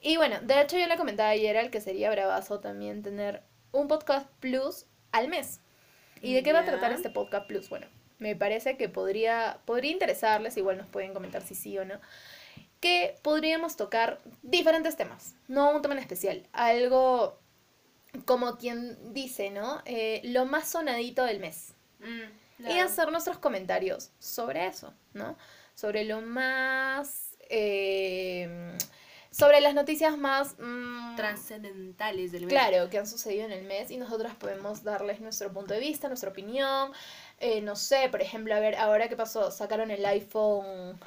Y 0.01 0.17
bueno, 0.17 0.39
de 0.41 0.61
hecho 0.61 0.77
yo 0.77 0.87
le 0.87 0.97
comentaba 0.97 1.29
ayer 1.29 1.57
al 1.57 1.69
que 1.69 1.79
sería 1.81 2.09
bravazo 2.09 2.59
también 2.59 3.03
tener 3.03 3.43
un 3.71 3.87
podcast 3.87 4.27
plus 4.39 4.85
al 5.11 5.27
mes. 5.27 5.59
¿Y 6.21 6.33
de 6.33 6.43
qué 6.43 6.53
va 6.53 6.59
a 6.59 6.65
tratar 6.65 6.91
este 6.91 7.09
podcast 7.09 7.47
plus? 7.47 7.69
Bueno, 7.69 7.87
me 8.19 8.35
parece 8.35 8.77
que 8.77 8.89
podría, 8.89 9.59
podría 9.65 9.91
interesarles, 9.91 10.57
igual 10.57 10.77
nos 10.77 10.87
pueden 10.87 11.13
comentar 11.13 11.41
si 11.41 11.55
sí 11.55 11.77
o 11.77 11.85
no, 11.85 11.99
que 12.79 13.15
podríamos 13.21 13.75
tocar 13.77 14.19
diferentes 14.41 14.97
temas, 14.97 15.35
no 15.47 15.71
un 15.75 15.81
tema 15.81 15.93
en 15.95 15.99
especial, 15.99 16.47
algo 16.51 17.39
como 18.25 18.57
quien 18.57 19.13
dice, 19.13 19.51
¿no? 19.51 19.81
Eh, 19.85 20.21
lo 20.25 20.45
más 20.45 20.67
sonadito 20.67 21.23
del 21.23 21.39
mes 21.39 21.73
y 22.59 22.63
Claro. 22.63 22.83
hacer 22.83 23.11
nuestros 23.11 23.37
comentarios 23.39 24.11
sobre 24.19 24.67
eso, 24.67 24.93
¿no? 25.13 25.37
Sobre 25.75 26.05
lo 26.05 26.21
más... 26.21 27.37
eh, 27.49 28.77
sobre 29.31 29.61
las 29.61 29.73
noticias 29.73 30.17
más... 30.17 30.55
mm, 30.59 31.15
trascendentales 31.15 32.31
del 32.31 32.41
mes. 32.45 32.49
Claro, 32.53 32.89
que 32.89 32.97
han 32.97 33.07
sucedido 33.07 33.45
en 33.45 33.51
el 33.51 33.63
mes 33.63 33.89
y 33.91 33.97
nosotras 33.97 34.35
podemos 34.35 34.83
darles 34.83 35.21
nuestro 35.21 35.51
punto 35.51 35.73
de 35.73 35.79
vista, 35.79 36.07
nuestra 36.07 36.29
opinión. 36.29 36.91
Eh, 37.39 37.61
no 37.61 37.75
sé, 37.75 38.07
por 38.11 38.21
ejemplo, 38.21 38.53
a 38.55 38.59
ver, 38.59 38.75
ahora 38.75 39.07
qué 39.09 39.15
pasó, 39.15 39.49
sacaron 39.51 39.89
el 39.89 40.05
iPhone, 40.05 40.99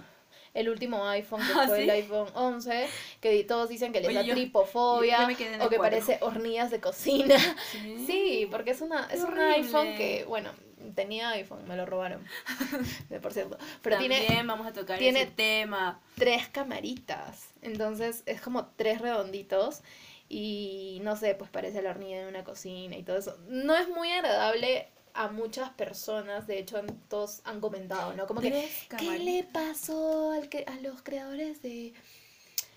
el 0.54 0.68
último 0.68 1.06
iPhone 1.08 1.40
que 1.46 1.52
Ah, 1.58 1.66
fue 1.68 1.82
el 1.84 1.90
iPhone 1.90 2.28
11, 2.34 2.86
que 3.20 3.44
todos 3.44 3.68
dicen 3.68 3.92
que 3.92 4.00
les 4.00 4.08
Oye, 4.08 4.18
da 4.18 4.22
yo- 4.24 4.34
tripofobia 4.34 5.28
yo- 5.28 5.36
yo 5.38 5.66
o 5.66 5.68
que 5.68 5.78
parece 5.78 6.18
hornillas 6.22 6.70
de 6.70 6.80
cocina. 6.80 7.36
Sí. 7.72 8.04
Sí, 8.06 8.48
porque 8.50 8.70
es 8.72 8.80
una 8.80 9.06
es 9.12 9.20
un 9.22 9.38
iPhone 9.38 9.94
que, 9.96 10.24
bueno, 10.26 10.50
tenía 10.92 11.30
iPhone, 11.30 11.66
me 11.66 11.76
lo 11.76 11.86
robaron. 11.86 12.24
por 13.22 13.32
cierto, 13.32 13.56
pero 13.82 13.96
También 13.96 14.26
tiene 14.26 14.42
vamos 14.44 14.66
a 14.66 14.72
tocar 14.72 14.98
tiene- 14.98 15.22
ese 15.22 15.30
tema. 15.30 16.00
tres 16.16 16.48
camaritas. 16.48 17.48
Entonces 17.62 18.22
es 18.26 18.40
como 18.40 18.66
tres 18.76 19.00
redonditos 19.00 19.80
y 20.28 21.00
no 21.02 21.16
sé, 21.16 21.34
pues 21.34 21.50
parece 21.50 21.80
la 21.82 21.90
hornilla 21.90 22.22
de 22.22 22.28
una 22.28 22.44
cocina 22.44 22.96
y 22.96 23.02
todo 23.02 23.16
eso. 23.16 23.36
No 23.48 23.76
es 23.76 23.88
muy 23.88 24.10
agradable 24.10 24.88
a 25.14 25.28
muchas 25.28 25.70
personas, 25.70 26.46
de 26.48 26.58
hecho 26.58 26.80
todos 27.08 27.40
han 27.44 27.60
comentado, 27.60 28.14
¿no? 28.14 28.26
Como 28.26 28.40
que 28.40 28.68
¿qué 28.98 29.18
le 29.20 29.44
pasó 29.44 30.32
al 30.32 30.48
que, 30.48 30.64
a 30.66 30.74
los 30.80 31.02
creadores 31.02 31.62
de 31.62 31.92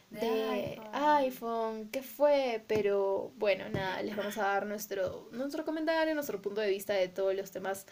De 0.10 0.20
de 0.20 0.44
iPhone. 0.44 0.90
iPhone, 0.94 1.90
¿qué 1.92 2.02
fue? 2.02 2.64
Pero 2.68 3.32
bueno, 3.38 3.70
nada, 3.70 4.02
les 4.02 4.16
vamos 4.16 4.38
a 4.38 4.44
dar 4.44 4.66
nuestro, 4.66 5.28
nuestro 5.32 5.66
comentario, 5.66 6.14
nuestro 6.16 6.42
punto 6.42 6.62
de 6.62 6.70
vista 6.70 6.94
de 6.94 7.08
todos 7.10 7.36
los 7.36 7.52
temas 7.52 7.86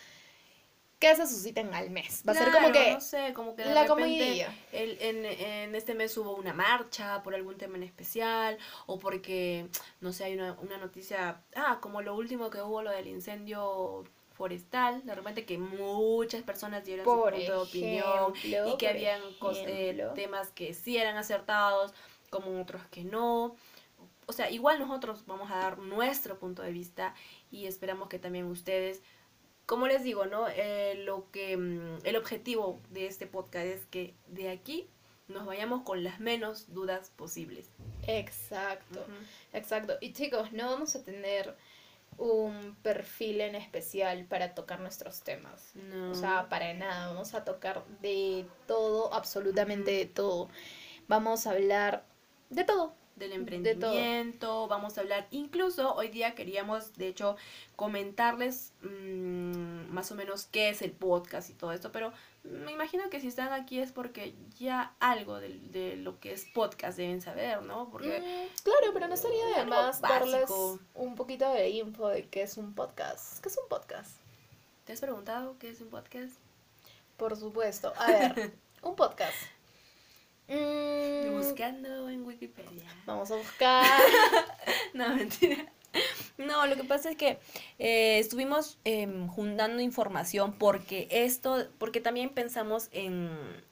que 1.00 1.14
se 1.16 1.28
susciten 1.28 1.74
al 1.74 1.90
mes. 1.90 2.24
Va 2.28 2.32
a 2.32 2.36
ser 2.36 2.52
como 2.52 2.72
que 2.72 2.92
no 2.94 3.02
sé, 3.02 3.34
como 3.34 3.56
que 3.56 3.64
de 3.64 3.74
la 3.74 3.84
repente 3.84 4.46
el- 4.72 4.98
en, 5.02 5.26
en 5.26 5.76
este 5.76 5.94
mes 5.94 6.18
hubo 6.18 6.36
una 6.36 6.54
marcha 6.54 7.22
por 7.22 7.36
algún 7.36 7.58
tema 7.58 7.76
en 7.78 7.84
especial 7.84 8.58
o 8.88 8.98
porque, 8.98 9.68
no 10.00 10.14
sé, 10.14 10.24
hay 10.26 10.36
una, 10.36 10.54
una 10.54 10.78
noticia, 10.78 11.42
ah, 11.56 11.80
como 11.82 12.02
lo 12.02 12.16
último 12.16 12.50
que 12.50 12.62
hubo, 12.62 12.82
lo 12.82 12.92
del 12.92 13.08
incendio 13.08 14.06
forestal, 14.36 15.06
de 15.06 15.16
repente 15.16 15.46
que 15.46 15.58
muchas 15.58 16.44
personas 16.44 16.84
dieron 16.84 17.06
Por 17.06 17.34
su 17.34 17.38
punto 17.38 17.52
de 17.52 17.58
opinión 17.58 18.34
y 18.68 18.78
que 18.78 18.88
habían 18.90 19.22
eh, 19.66 20.08
temas 20.14 20.52
que 20.52 20.74
sí 20.74 20.98
eran 20.98 21.16
acertados, 21.16 21.94
como 22.30 22.62
otros 22.62 22.86
que 22.92 23.04
no. 23.06 23.56
O 24.28 24.34
sea, 24.34 24.52
igual 24.52 24.80
nosotros 24.80 25.26
vamos 25.26 25.50
a 25.52 25.58
dar 25.58 25.78
nuestro 25.78 26.38
punto 26.38 26.62
de 26.64 26.72
vista 26.72 27.16
y 27.50 27.66
esperamos 27.66 28.10
que 28.10 28.20
también 28.20 28.46
ustedes, 28.46 29.02
como 29.66 29.88
les 29.88 30.04
digo, 30.04 30.26
¿no? 30.26 30.48
Eh, 30.50 31.02
lo 31.06 31.32
que 31.32 31.56
mm, 31.56 32.00
el 32.04 32.16
objetivo 32.18 32.82
de 32.90 33.08
este 33.08 33.28
podcast 33.28 33.66
es 33.66 33.86
que 33.86 34.16
de 34.28 34.50
aquí 34.50 34.90
nos 35.28 35.46
vayamos 35.46 35.84
con 35.84 36.04
las 36.04 36.20
menos 36.20 36.74
dudas 36.74 37.10
posibles. 37.16 37.70
Exacto, 38.06 39.06
exacto. 39.54 39.98
Y 40.02 40.12
chicos, 40.12 40.52
no 40.52 40.70
vamos 40.70 40.96
a 40.96 41.04
tener 41.04 41.56
un 42.18 42.76
perfil 42.82 43.42
en 43.42 43.56
especial 43.56 44.26
para 44.26 44.54
tocar 44.56 44.80
nuestros 44.80 45.22
temas. 45.22 45.72
No. 45.76 46.12
O 46.12 46.16
sea, 46.16 46.50
para 46.50 46.74
nada, 46.74 47.08
vamos 47.08 47.34
a 47.34 47.44
tocar 47.44 47.84
de 48.02 48.46
todo, 48.68 49.14
absolutamente 49.14 49.92
de 49.92 50.06
todo. 50.06 50.50
Vamos 51.08 51.46
a 51.46 51.52
hablar 51.52 52.06
de 52.50 52.64
todo. 52.64 52.94
del 53.16 53.30
de 53.30 53.36
todo. 53.76 53.94
emprendimiento, 53.94 54.68
vamos 54.68 54.98
a 54.98 55.02
hablar, 55.02 55.28
incluso 55.32 55.94
hoy 55.96 56.10
día 56.10 56.36
queríamos 56.36 56.94
de 56.96 57.08
hecho 57.08 57.38
comentarles 57.76 58.74
mm, 58.82 59.90
más 59.94 60.12
o 60.12 60.16
menos 60.16 60.46
qué 60.46 60.70
es 60.70 60.82
el 60.82 60.92
podcast 60.92 61.50
y 61.50 61.54
todo 61.54 61.72
esto, 61.72 61.92
pero 61.92 62.12
me 62.46 62.72
imagino 62.72 63.10
que 63.10 63.20
si 63.20 63.28
están 63.28 63.52
aquí 63.54 63.80
es 63.80 63.92
porque 63.92 64.34
ya 64.60 64.94
algo 65.00 65.40
de, 65.40 65.50
de 65.72 65.96
lo 65.98 66.20
que 66.20 66.32
es 66.34 66.46
podcast 66.54 66.98
deben 66.98 67.22
saber, 67.22 67.62
¿no? 67.64 67.90
Porque 67.90 68.20
Mm, 68.20 68.64
claro, 68.64 68.94
pero 68.94 69.08
no 69.08 69.14
estaría 69.16 69.46
de 69.58 69.66
más 69.66 70.02
darles 70.02 70.50
un 70.94 71.16
poquito 71.16 71.52
de 71.52 71.70
info 71.70 72.08
de 72.10 72.28
qué 72.28 72.44
es 72.44 72.58
un 72.58 72.74
podcast. 72.74 73.42
¿Qué 73.42 73.50
es 73.50 73.58
un 73.58 73.68
podcast? 73.70 74.12
¿te 74.86 74.94
has 74.94 75.02
preguntado 75.02 75.58
qué 75.58 75.70
es 75.70 75.82
un 75.82 75.90
podcast? 75.90 76.36
Por 77.18 77.36
supuesto. 77.36 77.92
A 77.98 78.06
ver, 78.12 78.54
un 78.84 78.96
podcast. 78.96 79.36
Mm, 80.48 81.32
Buscando 81.36 82.08
en 82.10 82.24
Wikipedia. 82.24 82.86
vamos 83.06 83.32
a 83.32 83.36
buscar. 83.36 83.86
No, 84.94 85.10
mentira. 85.16 85.66
No, 86.38 86.66
lo 86.68 86.76
que 86.76 86.84
pasa 86.84 87.12
es 87.12 87.16
que 87.16 87.40
eh, 87.80 88.20
estuvimos 88.20 88.78
em, 88.84 89.28
juntando 89.28 89.82
información 89.82 90.54
porque 90.54 91.08
esto, 91.10 91.68
porque 91.78 92.02
también 92.02 92.30
pensamos 92.30 92.90
en 92.92 93.30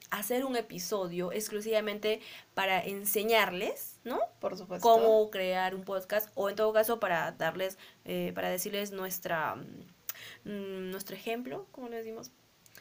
hacer 0.10 0.46
un 0.46 0.56
episodio 0.56 1.32
exclusivamente 1.32 2.22
para 2.54 2.84
enseñarles, 2.84 4.00
¿no? 4.04 4.20
Por 4.40 4.58
supuesto. 4.58 4.88
Cómo 4.88 5.30
crear 5.30 5.76
un 5.76 5.84
podcast 5.84 6.30
o 6.36 6.50
en 6.50 6.56
todo 6.56 6.72
caso 6.72 7.00
para 7.00 7.32
darles, 7.32 7.78
eh, 8.06 8.32
para 8.36 8.50
decirles 8.50 8.92
nuestra, 8.92 9.56
mm, 9.56 10.92
nuestro 10.92 11.16
ejemplo, 11.16 11.68
como 11.72 11.90
le 11.90 11.98
decimos. 11.98 12.32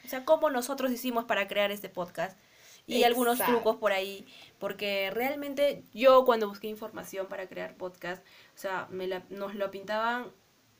O 0.05 0.07
sea, 0.07 0.25
cómo 0.25 0.49
nosotros 0.49 0.91
hicimos 0.91 1.25
para 1.25 1.47
crear 1.47 1.71
este 1.71 1.89
podcast 1.89 2.37
y 2.85 3.03
algunos 3.03 3.39
trucos 3.39 3.77
por 3.77 3.91
ahí, 3.93 4.25
porque 4.59 5.09
realmente 5.11 5.83
yo 5.93 6.25
cuando 6.25 6.47
busqué 6.49 6.67
información 6.67 7.27
para 7.27 7.47
crear 7.47 7.75
podcast, 7.75 8.23
o 8.55 8.57
sea, 8.57 8.87
me 8.89 9.07
la- 9.07 9.23
nos 9.29 9.55
lo 9.55 9.71
pintaban 9.71 10.31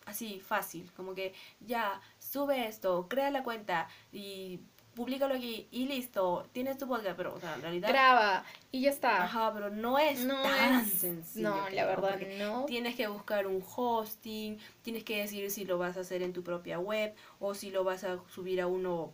así 0.05 0.39
fácil, 0.41 0.91
como 0.97 1.15
que 1.15 1.33
ya, 1.61 2.01
sube 2.19 2.67
esto, 2.67 3.07
crea 3.09 3.31
la 3.31 3.43
cuenta 3.43 3.87
y 4.11 4.59
públicalo 4.95 5.33
aquí 5.33 5.67
y 5.71 5.85
listo, 5.87 6.47
tienes 6.51 6.77
tu 6.77 6.87
podcast, 6.87 7.15
pero 7.17 7.33
o 7.33 7.39
sea, 7.39 7.55
en 7.55 7.61
realidad... 7.63 7.89
Graba 7.89 8.43
y 8.71 8.81
ya 8.81 8.89
está. 8.91 9.23
Ajá, 9.23 9.51
pero 9.53 9.71
no 9.71 9.97
es 9.97 10.19
No 10.25 10.43
tan 10.43 10.81
es- 10.81 10.91
sencillo. 10.93 11.49
no, 11.49 11.69
la 11.69 11.85
verdad 11.85 12.19
no. 12.37 12.65
Tienes 12.65 12.95
que 12.95 13.07
buscar 13.07 13.47
un 13.47 13.63
hosting, 13.75 14.59
tienes 14.83 15.03
que 15.03 15.17
decir 15.21 15.49
si 15.49 15.65
lo 15.65 15.77
vas 15.79 15.97
a 15.97 16.01
hacer 16.01 16.21
en 16.21 16.31
tu 16.33 16.43
propia 16.43 16.77
web 16.79 17.15
o 17.39 17.55
si 17.55 17.71
lo 17.71 17.83
vas 17.83 18.03
a 18.03 18.19
subir 18.29 18.61
a 18.61 18.67
uno 18.67 19.13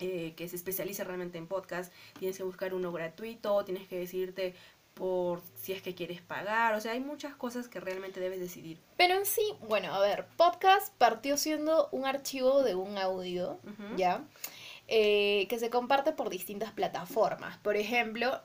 eh, 0.00 0.34
que 0.36 0.48
se 0.48 0.56
especializa 0.56 1.04
realmente 1.04 1.38
en 1.38 1.46
podcast, 1.46 1.92
tienes 2.18 2.36
que 2.36 2.44
buscar 2.44 2.74
uno 2.74 2.92
gratuito, 2.92 3.64
tienes 3.64 3.88
que 3.88 3.98
decirte 3.98 4.54
por 4.94 5.40
si 5.54 5.72
es 5.72 5.80
que 5.80 5.94
quieres 5.94 6.20
pagar, 6.20 6.74
o 6.74 6.80
sea, 6.80 6.92
hay 6.92 7.00
muchas 7.00 7.34
cosas 7.36 7.68
que 7.68 7.78
realmente 7.78 8.18
debes 8.18 8.40
decidir. 8.40 8.78
Pero 8.96 9.14
en 9.14 9.26
sí, 9.26 9.54
bueno, 9.68 9.94
a 9.94 10.00
ver, 10.00 10.26
podcast 10.36 10.92
partió 10.98 11.36
siendo 11.36 11.88
un 11.92 12.04
archivo 12.04 12.64
de 12.64 12.74
un 12.74 12.98
audio. 12.98 13.60
¿ya? 13.96 14.24
Eh, 14.88 15.46
que 15.48 15.58
se 15.58 15.70
comparte 15.70 16.12
por 16.12 16.30
distintas 16.30 16.72
plataformas. 16.72 17.58
Por 17.58 17.76
ejemplo, 17.76 18.40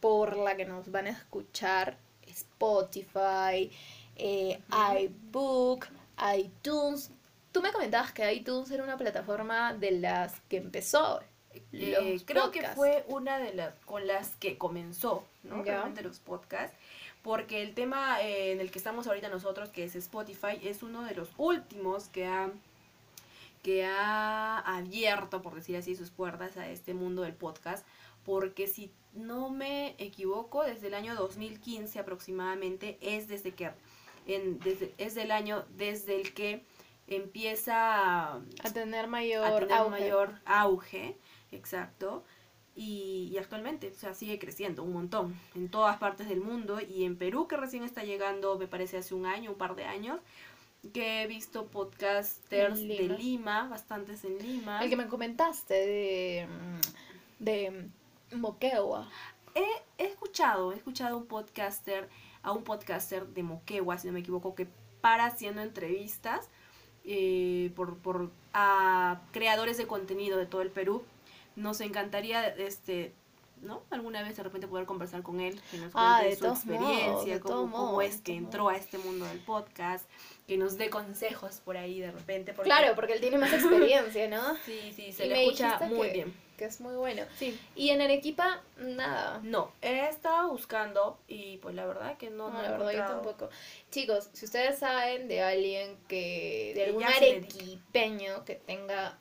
por 0.00 0.36
la 0.36 0.56
que 0.56 0.64
nos 0.64 0.90
van 0.90 1.08
a 1.08 1.10
escuchar 1.10 1.98
Spotify, 2.26 3.70
eh, 4.16 4.60
iBook, 5.00 5.86
iTunes. 6.36 7.10
Tú 7.58 7.62
me 7.62 7.72
comentabas 7.72 8.12
que 8.12 8.32
iTunes 8.32 8.70
era 8.70 8.84
una 8.84 8.96
plataforma 8.96 9.74
de 9.74 9.90
las 9.90 10.40
que 10.42 10.58
empezó. 10.58 11.20
Eh, 11.72 12.12
los 12.12 12.22
creo 12.22 12.52
que 12.52 12.60
podcasts. 12.60 12.76
fue 12.76 13.04
una 13.08 13.40
de 13.40 13.52
las 13.52 13.74
con 13.84 14.06
las 14.06 14.36
que 14.36 14.56
comenzó, 14.56 15.24
¿no? 15.42 15.64
Ya. 15.64 15.72
Realmente 15.72 16.02
los 16.02 16.20
podcasts. 16.20 16.76
Porque 17.20 17.62
el 17.62 17.74
tema 17.74 18.22
eh, 18.22 18.52
en 18.52 18.60
el 18.60 18.70
que 18.70 18.78
estamos 18.78 19.08
ahorita 19.08 19.28
nosotros, 19.28 19.70
que 19.70 19.82
es 19.82 19.96
Spotify, 19.96 20.60
es 20.62 20.84
uno 20.84 21.02
de 21.02 21.16
los 21.16 21.30
últimos 21.36 22.04
que 22.10 22.26
ha, 22.26 22.48
que 23.64 23.84
ha 23.84 24.60
abierto, 24.60 25.42
por 25.42 25.56
decir 25.56 25.76
así, 25.76 25.96
sus 25.96 26.10
puertas 26.10 26.56
a 26.58 26.68
este 26.68 26.94
mundo 26.94 27.22
del 27.22 27.34
podcast. 27.34 27.84
Porque 28.24 28.68
si 28.68 28.92
no 29.14 29.50
me 29.50 29.96
equivoco, 29.98 30.62
desde 30.62 30.86
el 30.86 30.94
año 30.94 31.16
2015 31.16 31.98
aproximadamente 31.98 32.98
es 33.00 33.26
desde 33.26 33.50
que 33.50 33.72
en, 34.28 34.60
desde, 34.60 34.94
es 34.96 35.16
del 35.16 35.32
año 35.32 35.64
desde 35.76 36.20
el 36.20 36.32
que 36.34 36.62
empieza 37.08 38.34
A 38.34 38.72
tener 38.72 39.08
mayor, 39.08 39.44
a 39.44 39.58
tener 39.58 39.72
auge. 39.72 39.90
mayor 39.90 40.34
auge, 40.44 41.16
exacto. 41.52 42.24
Y, 42.76 43.28
y 43.32 43.38
actualmente, 43.38 43.90
o 43.90 43.98
sea, 43.98 44.14
sigue 44.14 44.38
creciendo 44.38 44.84
un 44.84 44.92
montón 44.92 45.34
en 45.56 45.68
todas 45.68 45.96
partes 45.98 46.28
del 46.28 46.40
mundo 46.40 46.80
y 46.80 47.04
en 47.04 47.16
Perú, 47.16 47.48
que 47.48 47.56
recién 47.56 47.82
está 47.82 48.04
llegando, 48.04 48.56
me 48.56 48.68
parece 48.68 48.98
hace 48.98 49.14
un 49.14 49.26
año, 49.26 49.50
un 49.50 49.58
par 49.58 49.74
de 49.74 49.84
años, 49.84 50.20
que 50.92 51.22
he 51.22 51.26
visto 51.26 51.66
podcasters 51.66 52.78
de 52.80 53.16
Lima. 53.18 53.68
Bastantes 53.68 54.24
en 54.24 54.38
Lima. 54.38 54.82
El 54.82 54.90
que 54.90 54.96
me 54.96 55.08
comentaste 55.08 55.74
de, 55.74 56.46
de 57.40 57.88
Moquegua. 58.36 59.08
He, 59.56 59.64
he 60.02 60.06
escuchado, 60.06 60.70
he 60.72 60.76
escuchado 60.76 61.16
un 61.16 61.26
podcaster, 61.26 62.08
a 62.44 62.52
un 62.52 62.62
podcaster 62.62 63.26
de 63.26 63.42
Moquegua, 63.42 63.98
si 63.98 64.06
no 64.06 64.12
me 64.12 64.20
equivoco, 64.20 64.54
que 64.54 64.68
para 65.00 65.26
haciendo 65.26 65.62
entrevistas 65.62 66.48
eh, 67.10 67.70
por, 67.74 67.96
por 67.96 68.30
a 68.52 69.20
creadores 69.32 69.76
de 69.78 69.86
contenido 69.86 70.36
de 70.38 70.46
todo 70.46 70.62
el 70.62 70.70
Perú. 70.70 71.02
Nos 71.56 71.80
encantaría, 71.80 72.46
este, 72.48 73.12
¿no? 73.62 73.82
Alguna 73.90 74.22
vez 74.22 74.36
de 74.36 74.42
repente 74.44 74.68
poder 74.68 74.86
conversar 74.86 75.22
con 75.22 75.40
él, 75.40 75.60
que 75.70 75.78
nos 75.78 75.90
Ah, 75.94 76.18
cuente 76.20 76.30
de 76.30 76.36
su 76.36 76.44
modos, 76.44 76.58
experiencia, 76.58 77.34
de 77.34 77.40
cómo, 77.40 77.76
cómo 77.76 78.02
es 78.02 78.20
que 78.20 78.34
entró 78.34 78.68
a 78.68 78.76
este 78.76 78.98
mundo 78.98 79.24
del 79.26 79.38
podcast, 79.40 80.08
que 80.46 80.56
nos 80.56 80.76
dé 80.78 80.88
consejos 80.90 81.60
por 81.64 81.76
ahí 81.76 81.98
de 81.98 82.12
repente. 82.12 82.52
porque- 82.52 82.68
Claro, 82.68 82.94
porque 82.94 83.14
él 83.14 83.20
tiene 83.20 83.38
más 83.38 83.52
experiencia, 84.12 84.28
¿no? 84.28 84.54
Sí, 84.64 84.92
sí, 84.94 85.12
se 85.12 85.26
Y 85.26 85.28
le 85.30 85.44
escucha 85.44 85.80
muy 85.88 86.06
que- 86.08 86.12
bien. 86.12 86.47
Que 86.58 86.64
es 86.64 86.80
muy 86.80 86.96
bueno. 86.96 87.22
Sí. 87.38 87.58
Y 87.76 87.90
en 87.90 88.02
Arequipa, 88.02 88.60
nada. 88.78 89.40
No, 89.44 89.72
he 89.80 90.08
estado 90.08 90.50
buscando 90.50 91.20
y 91.28 91.58
pues 91.58 91.74
la 91.76 91.86
verdad 91.86 92.18
que 92.18 92.30
no, 92.30 92.50
No, 92.50 92.54
no, 92.54 92.60
he 92.60 92.62
la 92.64 92.70
verdad 92.72 92.92
yo 92.92 92.98
tampoco. 92.98 93.48
Chicos, 93.92 94.28
si 94.32 94.44
ustedes 94.44 94.78
saben 94.78 95.28
de 95.28 95.40
alguien 95.40 95.96
que, 96.08 96.72
de 96.74 96.84
algún 96.86 97.04
arequipeño 97.04 98.44
que 98.44 98.56
tenga 98.56 99.16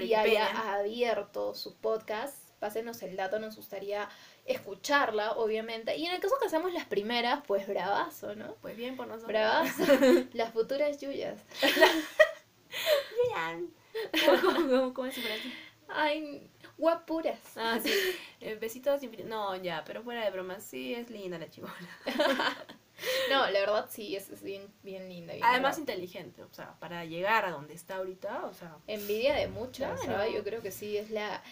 y 0.00 0.14
haya 0.14 0.74
abierto 0.74 1.54
su 1.54 1.76
podcast, 1.76 2.36
pásenos 2.58 3.02
el 3.02 3.16
dato, 3.16 3.38
nos 3.38 3.56
gustaría 3.56 4.08
escucharla, 4.44 5.32
obviamente. 5.32 5.96
Y 5.96 6.06
en 6.06 6.14
el 6.14 6.20
caso 6.20 6.34
que 6.40 6.46
hacemos 6.46 6.72
las 6.72 6.86
primeras, 6.86 7.40
pues 7.46 7.66
bravazo, 7.66 8.34
¿no? 8.34 8.54
Pues 8.60 8.76
bien 8.76 8.96
por 8.96 9.06
nosotros. 9.06 9.28
Bravazo. 9.28 9.84
las 10.34 10.52
futuras 10.52 11.00
yuyas. 11.00 11.40
Yuyan. 13.24 13.70
¿Cómo, 14.24 14.40
cómo, 14.42 14.68
cómo, 14.68 14.94
cómo 14.94 15.06
es 15.06 15.14
su 15.14 15.20
frase? 15.20 15.52
Ay, 15.88 16.50
guapuras. 16.78 17.38
Ah, 17.56 17.78
sí. 17.82 17.92
Eh, 18.40 18.56
besitos 18.56 19.02
infinitos. 19.02 19.30
No, 19.30 19.56
ya, 19.56 19.82
pero 19.84 20.02
fuera 20.02 20.24
de 20.24 20.30
broma, 20.30 20.60
sí 20.60 20.94
es 20.94 21.10
linda 21.10 21.38
la 21.38 21.48
chivola. 21.50 21.74
No, 23.30 23.40
la 23.50 23.60
verdad 23.60 23.88
sí, 23.90 24.16
es, 24.16 24.30
es 24.30 24.42
bien, 24.42 24.72
bien 24.82 25.06
linda. 25.10 25.34
bien 25.34 25.44
Además 25.44 25.76
inteligente, 25.78 26.42
o 26.42 26.48
sea, 26.54 26.72
para 26.80 27.04
llegar 27.04 27.44
a 27.44 27.50
donde 27.50 27.74
está 27.74 27.96
ahorita, 27.96 28.46
o 28.46 28.54
sea, 28.54 28.78
Envidia 28.86 29.34
de 29.34 29.48
muchas, 29.48 30.00
Claro. 30.00 30.18
¿sabes? 30.20 30.34
Yo 30.34 30.42
creo 30.42 30.62
que 30.62 30.70
sí, 30.70 30.96
es 30.96 31.10
la... 31.10 31.42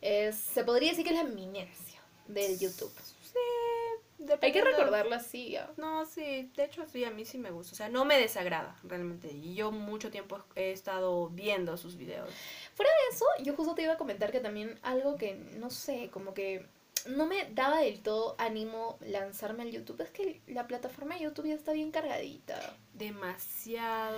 Es, 0.00 0.34
se 0.36 0.64
podría 0.64 0.88
decir 0.90 1.04
que 1.04 1.10
es 1.10 1.16
la 1.22 1.28
eminencia 1.30 2.00
del 2.26 2.58
YouTube. 2.58 2.90
sí, 3.22 4.24
Hay 4.40 4.50
que 4.52 4.62
recordarla 4.64 5.16
así. 5.16 5.56
No, 5.76 6.06
sí, 6.06 6.50
de 6.56 6.64
hecho 6.64 6.86
sí, 6.86 7.04
a 7.04 7.10
mí 7.10 7.26
sí 7.26 7.36
me 7.36 7.50
gusta, 7.50 7.72
o 7.74 7.76
sea, 7.76 7.88
no 7.90 8.06
me 8.06 8.18
desagrada 8.18 8.74
realmente. 8.82 9.30
Y 9.30 9.54
yo 9.54 9.72
mucho 9.72 10.10
tiempo 10.10 10.42
he 10.56 10.72
estado 10.72 11.28
viendo 11.28 11.76
sus 11.76 11.96
videos. 11.96 12.30
Eso, 13.12 13.26
yo 13.42 13.54
justo 13.54 13.74
te 13.74 13.82
iba 13.82 13.92
a 13.92 13.98
comentar 13.98 14.32
que 14.32 14.40
también 14.40 14.78
algo 14.82 15.16
que, 15.16 15.34
no 15.34 15.68
sé, 15.70 16.08
como 16.10 16.32
que 16.32 16.66
no 17.06 17.26
me 17.26 17.50
daba 17.52 17.80
del 17.80 18.00
todo 18.00 18.36
ánimo 18.38 18.96
lanzarme 19.00 19.64
al 19.64 19.70
YouTube, 19.70 20.00
es 20.00 20.10
que 20.10 20.40
la 20.46 20.66
plataforma 20.66 21.14
de 21.14 21.22
YouTube 21.22 21.48
ya 21.48 21.54
está 21.54 21.72
bien 21.72 21.90
cargadita. 21.90 22.76
Demasiado, 22.94 24.14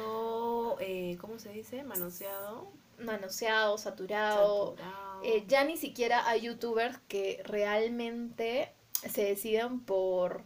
eh, 0.81 1.17
¿cómo 1.21 1.39
se 1.39 1.51
dice? 1.51 1.83
Manoseado. 1.83 2.71
Manoseado, 2.99 3.79
saturado. 3.79 4.77
saturado. 4.77 5.23
Eh, 5.25 5.45
ya 5.49 5.65
ni 5.65 5.77
siquiera 5.77 6.29
hay 6.29 6.43
youtubers 6.43 6.99
que 7.09 7.43
realmente 7.45 8.71
se 9.11 9.25
deciden 9.25 9.81
por, 9.81 10.45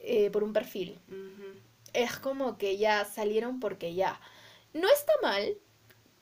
eh, 0.00 0.30
por 0.30 0.42
un 0.44 0.52
perfil. 0.52 0.98
Es 1.92 2.18
como 2.18 2.58
que 2.58 2.76
ya 2.76 3.04
salieron 3.04 3.60
porque 3.60 3.94
ya. 3.94 4.20
No 4.74 4.88
está 4.88 5.12
mal. 5.22 5.56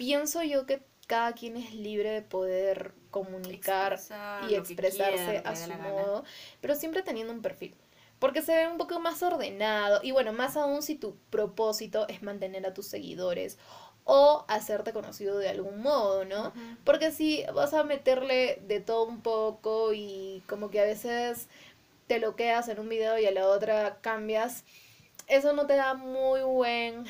Pienso 0.01 0.43
yo 0.43 0.65
que 0.65 0.81
cada 1.07 1.35
quien 1.35 1.59
es 1.59 1.75
libre 1.75 2.09
de 2.11 2.23
poder 2.23 2.95
comunicar 3.11 3.93
Expresar 3.93 4.51
y 4.51 4.55
expresarse 4.55 5.25
quiera, 5.27 5.51
a 5.51 5.55
su 5.55 5.71
modo, 5.75 6.25
pero 6.63 6.75
siempre 6.75 7.03
teniendo 7.03 7.35
un 7.35 7.43
perfil. 7.43 7.75
Porque 8.19 8.41
se 8.41 8.57
ve 8.57 8.67
un 8.67 8.79
poco 8.79 8.99
más 8.99 9.23
ordenado 9.23 10.01
y 10.03 10.13
bueno, 10.13 10.33
más 10.33 10.57
aún 10.57 10.83
si 10.83 10.95
tu 10.95 11.17
propósito 11.29 12.09
es 12.09 12.23
mantener 12.23 12.65
a 12.65 12.73
tus 12.73 12.87
seguidores 12.87 13.59
o 14.05 14.47
hacerte 14.49 14.95
conocido 14.95 15.37
de 15.37 15.51
algún 15.51 15.83
modo, 15.83 16.25
¿no? 16.25 16.55
Porque 16.85 17.13
si 17.13 17.45
vas 17.55 17.75
a 17.75 17.85
meterle 17.85 18.63
de 18.67 18.81
todo 18.81 19.05
un 19.05 19.21
poco 19.21 19.93
y 19.93 20.43
como 20.49 20.71
que 20.71 20.81
a 20.81 20.85
veces 20.85 21.47
te 22.07 22.21
lo 22.21 22.37
quedas 22.37 22.69
en 22.69 22.81
un 22.81 22.89
video 22.89 23.19
y 23.19 23.27
a 23.27 23.33
la 23.33 23.47
otra 23.47 23.99
cambias, 24.01 24.65
eso 25.27 25.53
no 25.53 25.67
te 25.67 25.77
da 25.77 25.93
muy 25.93 26.41
buen, 26.41 27.05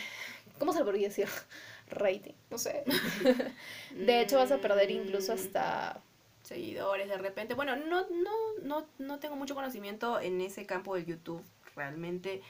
¿cómo 0.58 0.72
se 0.72 0.82
podría 0.82 1.06
decir? 1.06 1.28
Rating, 1.90 2.34
no 2.50 2.58
sé. 2.58 2.84
De 3.94 4.20
hecho 4.20 4.36
vas 4.38 4.52
a 4.52 4.58
perder 4.58 4.90
incluso 4.90 5.32
Mm, 5.32 5.36
hasta... 5.38 6.00
seguidores 6.42 7.08
de 7.08 7.18
repente. 7.18 7.54
Bueno, 7.54 7.76
no, 7.76 8.06
no, 8.10 8.32
no, 8.62 8.86
no 8.98 9.18
tengo 9.18 9.36
mucho 9.36 9.54
conocimiento 9.54 10.18
en 10.20 10.40
ese 10.40 10.66
campo 10.66 10.94
de 10.96 11.04
YouTube. 11.04 11.44
Realmente 11.76 12.42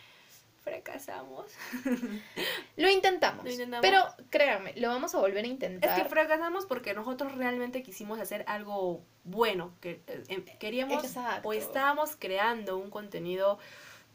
fracasamos. 0.63 1.47
Lo 2.77 2.89
intentamos, 2.91 3.45
Lo 3.45 3.51
intentamos. 3.51 3.83
pero 3.83 4.05
créanme, 4.31 4.75
lo 4.77 4.89
vamos 4.89 5.15
a 5.15 5.19
volver 5.19 5.39
a 5.45 5.47
Es 5.47 5.53
intentar. 5.53 6.03
que 6.03 6.09
fracasamos 6.09 6.67
porque 6.67 6.93
nosotros 6.95 7.35
realmente 7.35 7.83
quisimos 7.83 8.19
hacer 8.21 8.45
algo 8.47 9.03
bueno. 9.25 9.73
Que 9.81 10.03
eh, 10.07 10.23
em, 10.29 10.45
queríamos 10.59 11.03
Exacto. 11.05 11.49
o 11.49 11.53
estábamos 11.55 12.15
creando 12.17 12.77
un 12.79 12.91
contenido, 12.91 13.59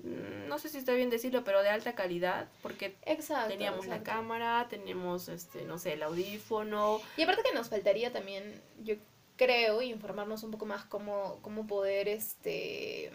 no 0.04 0.60
sé 0.60 0.70
si 0.70 0.78
está 0.78 0.94
bien 0.94 1.10
decirlo, 1.10 1.44
pero 1.44 1.64
de 1.64 1.70
alta 1.70 1.96
calidad. 1.96 2.48
Porque 2.62 2.96
Exacto. 3.06 3.50
teníamos 3.50 3.88
la 3.88 4.04
cámara, 4.04 4.68
teníamos, 4.70 5.30
este, 5.30 5.64
no 5.64 5.78
sé, 5.78 5.94
el 5.94 6.04
audífono. 6.04 7.02
Y 7.18 7.24
aparte 7.24 7.44
que 7.44 7.54
nos 7.54 7.70
faltaría 7.70 8.12
también, 8.12 8.62
yo 8.84 8.96
creo, 9.36 9.82
informarnos 9.82 10.44
un 10.44 10.52
poco 10.52 10.66
más 10.66 10.86
cómo, 10.86 11.40
cómo 11.42 11.68
poder 11.68 12.08
este 12.08 13.12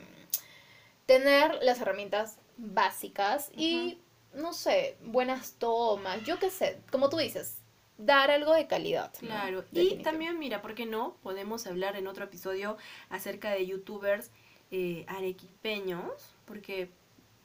tener 1.06 1.58
las 1.62 1.80
herramientas 1.80 2.38
básicas 2.56 3.50
y, 3.56 3.98
no 4.32 4.52
sé, 4.52 4.96
buenas 5.02 5.54
tomas, 5.54 6.22
yo 6.24 6.38
qué 6.38 6.50
sé, 6.50 6.78
como 6.92 7.08
tú 7.08 7.16
dices, 7.16 7.58
dar 7.98 8.30
algo 8.30 8.54
de 8.54 8.68
calidad. 8.68 9.12
¿no? 9.20 9.28
Claro, 9.28 9.64
y 9.72 9.96
también, 10.04 10.38
mira, 10.38 10.62
¿por 10.62 10.76
qué 10.76 10.86
no? 10.86 11.16
Podemos 11.24 11.66
hablar 11.66 11.96
en 11.96 12.06
otro 12.06 12.24
episodio 12.26 12.76
acerca 13.08 13.50
de 13.50 13.66
youtubers 13.66 14.30
eh, 14.70 15.04
arequipeños, 15.08 16.36
porque 16.50 16.90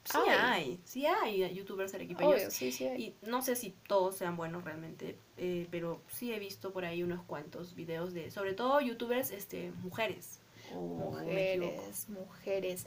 Sí 0.04 0.18
Ay. 0.28 0.36
hay, 0.38 0.80
sí 0.84 1.04
hay 1.06 1.52
youtubers 1.54 1.92
arequipeños. 1.94 2.32
Obvio, 2.34 2.50
sí, 2.50 2.70
sí. 2.70 2.84
hay. 2.86 3.02
Y 3.02 3.14
no 3.28 3.42
sé 3.42 3.56
si 3.56 3.70
todos 3.88 4.16
sean 4.16 4.36
buenos 4.36 4.62
realmente, 4.64 5.18
eh, 5.36 5.66
pero 5.72 6.00
sí 6.08 6.32
he 6.32 6.38
visto 6.38 6.72
por 6.72 6.84
ahí 6.84 7.02
unos 7.02 7.24
cuantos 7.24 7.74
videos 7.74 8.14
de, 8.14 8.30
sobre 8.30 8.54
todo 8.54 8.80
youtubers, 8.80 9.32
este, 9.32 9.72
mujeres. 9.82 10.38
Mujeres, 10.72 12.08
mujeres. 12.08 12.86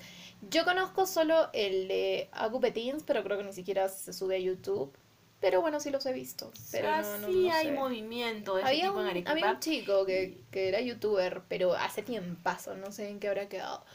Yo 0.50 0.64
conozco 0.66 1.06
solo 1.06 1.50
el 1.54 1.88
de 1.88 2.30
Agupetins, 2.32 3.04
pero 3.04 3.24
creo 3.24 3.38
que 3.38 3.44
ni 3.44 3.54
siquiera 3.54 3.90
se 3.90 4.14
sube 4.14 4.36
a 4.36 4.40
YouTube. 4.40 4.92
Pero 5.42 5.62
bueno, 5.62 5.80
sí 5.80 5.90
los 5.90 6.06
he 6.06 6.12
visto. 6.14 6.52
Pero 6.72 6.90
Ah, 6.90 7.02
no, 7.02 7.18
no, 7.20 7.28
sí 7.28 7.48
no 7.48 7.54
hay 7.54 7.68
sé. 7.68 7.72
movimiento 7.72 8.56
de 8.56 8.64
ese 8.64 8.70
Había 8.70 8.88
tipo 8.88 8.96
un, 8.96 9.04
en 9.06 9.08
Arequipa. 9.12 9.32
había 9.32 9.52
un 9.52 9.60
chico 9.60 10.06
que, 10.06 10.38
que 10.52 10.68
era 10.68 10.82
youtuber, 10.82 11.44
pero 11.48 11.74
hace 11.76 12.02
tiempazo, 12.04 12.76
no 12.76 12.92
sé 12.92 13.10
en 13.10 13.20
qué 13.22 13.30
habrá 13.30 13.48
quedado. 13.48 13.86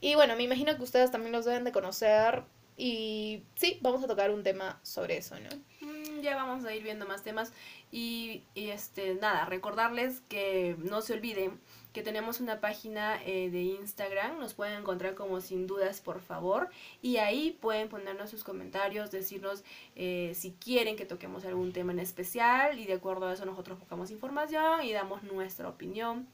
Y 0.00 0.14
bueno, 0.14 0.36
me 0.36 0.42
imagino 0.42 0.76
que 0.76 0.82
ustedes 0.82 1.10
también 1.10 1.32
los 1.32 1.44
deben 1.44 1.64
de 1.64 1.72
conocer. 1.72 2.44
Y 2.76 3.42
sí, 3.54 3.78
vamos 3.80 4.04
a 4.04 4.06
tocar 4.06 4.30
un 4.30 4.42
tema 4.42 4.78
sobre 4.82 5.16
eso, 5.16 5.34
¿no? 5.40 5.48
Mm, 5.80 6.20
Ya 6.20 6.36
vamos 6.36 6.64
a 6.64 6.74
ir 6.74 6.82
viendo 6.82 7.06
más 7.06 7.22
temas. 7.22 7.52
Y, 7.90 8.42
y, 8.54 8.68
este 8.70 9.14
nada, 9.14 9.46
recordarles 9.46 10.20
que 10.28 10.76
no 10.78 11.00
se 11.00 11.14
olviden 11.14 11.58
que 11.94 12.02
tenemos 12.02 12.40
una 12.40 12.60
página 12.60 13.18
eh, 13.24 13.48
de 13.48 13.62
Instagram, 13.62 14.38
nos 14.38 14.52
pueden 14.52 14.80
encontrar 14.80 15.14
como 15.14 15.40
sin 15.40 15.66
dudas 15.66 16.02
por 16.02 16.20
favor. 16.20 16.68
Y 17.00 17.16
ahí 17.16 17.56
pueden 17.58 17.88
ponernos 17.88 18.28
sus 18.28 18.44
comentarios, 18.44 19.10
decirnos 19.10 19.64
eh, 19.94 20.32
si 20.34 20.52
quieren 20.52 20.96
que 20.96 21.06
toquemos 21.06 21.46
algún 21.46 21.72
tema 21.72 21.92
en 21.92 22.00
especial. 22.00 22.78
Y 22.78 22.84
de 22.84 22.92
acuerdo 22.92 23.26
a 23.28 23.32
eso 23.32 23.46
nosotros 23.46 23.78
buscamos 23.78 24.10
información 24.10 24.84
y 24.84 24.92
damos 24.92 25.22
nuestra 25.22 25.70
opinión 25.70 26.28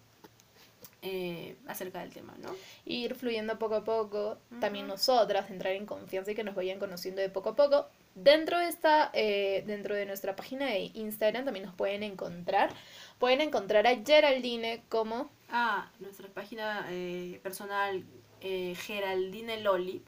eh, 1.02 1.56
acerca 1.66 2.00
del 2.00 2.10
tema, 2.12 2.34
¿no? 2.38 2.54
ir 2.84 3.14
fluyendo 3.16 3.58
poco 3.58 3.74
a 3.76 3.84
poco, 3.84 4.38
también 4.60 4.86
nosotras, 4.86 5.50
entrar 5.50 5.72
en 5.74 5.86
confianza 5.86 6.30
y 6.30 6.34
que 6.34 6.44
nos 6.44 6.54
vayan 6.54 6.78
conociendo 6.78 7.20
de 7.20 7.28
poco 7.28 7.50
a 7.50 7.56
poco. 7.56 7.86
Dentro 8.14 8.58
de 8.58 8.68
esta, 8.68 9.10
eh, 9.14 9.64
dentro 9.66 9.94
de 9.94 10.06
nuestra 10.06 10.36
página 10.36 10.66
de 10.66 10.90
Instagram 10.94 11.44
también 11.44 11.66
nos 11.66 11.74
pueden 11.74 12.02
encontrar. 12.02 12.72
Pueden 13.18 13.40
encontrar 13.40 13.86
a 13.86 13.96
Geraldine 14.04 14.82
como 14.88 15.30
Ah, 15.50 15.90
nuestra 16.00 16.28
página 16.28 16.86
eh, 16.90 17.40
personal 17.42 18.04
Geraldine 18.40 19.60
Loli. 19.60 20.02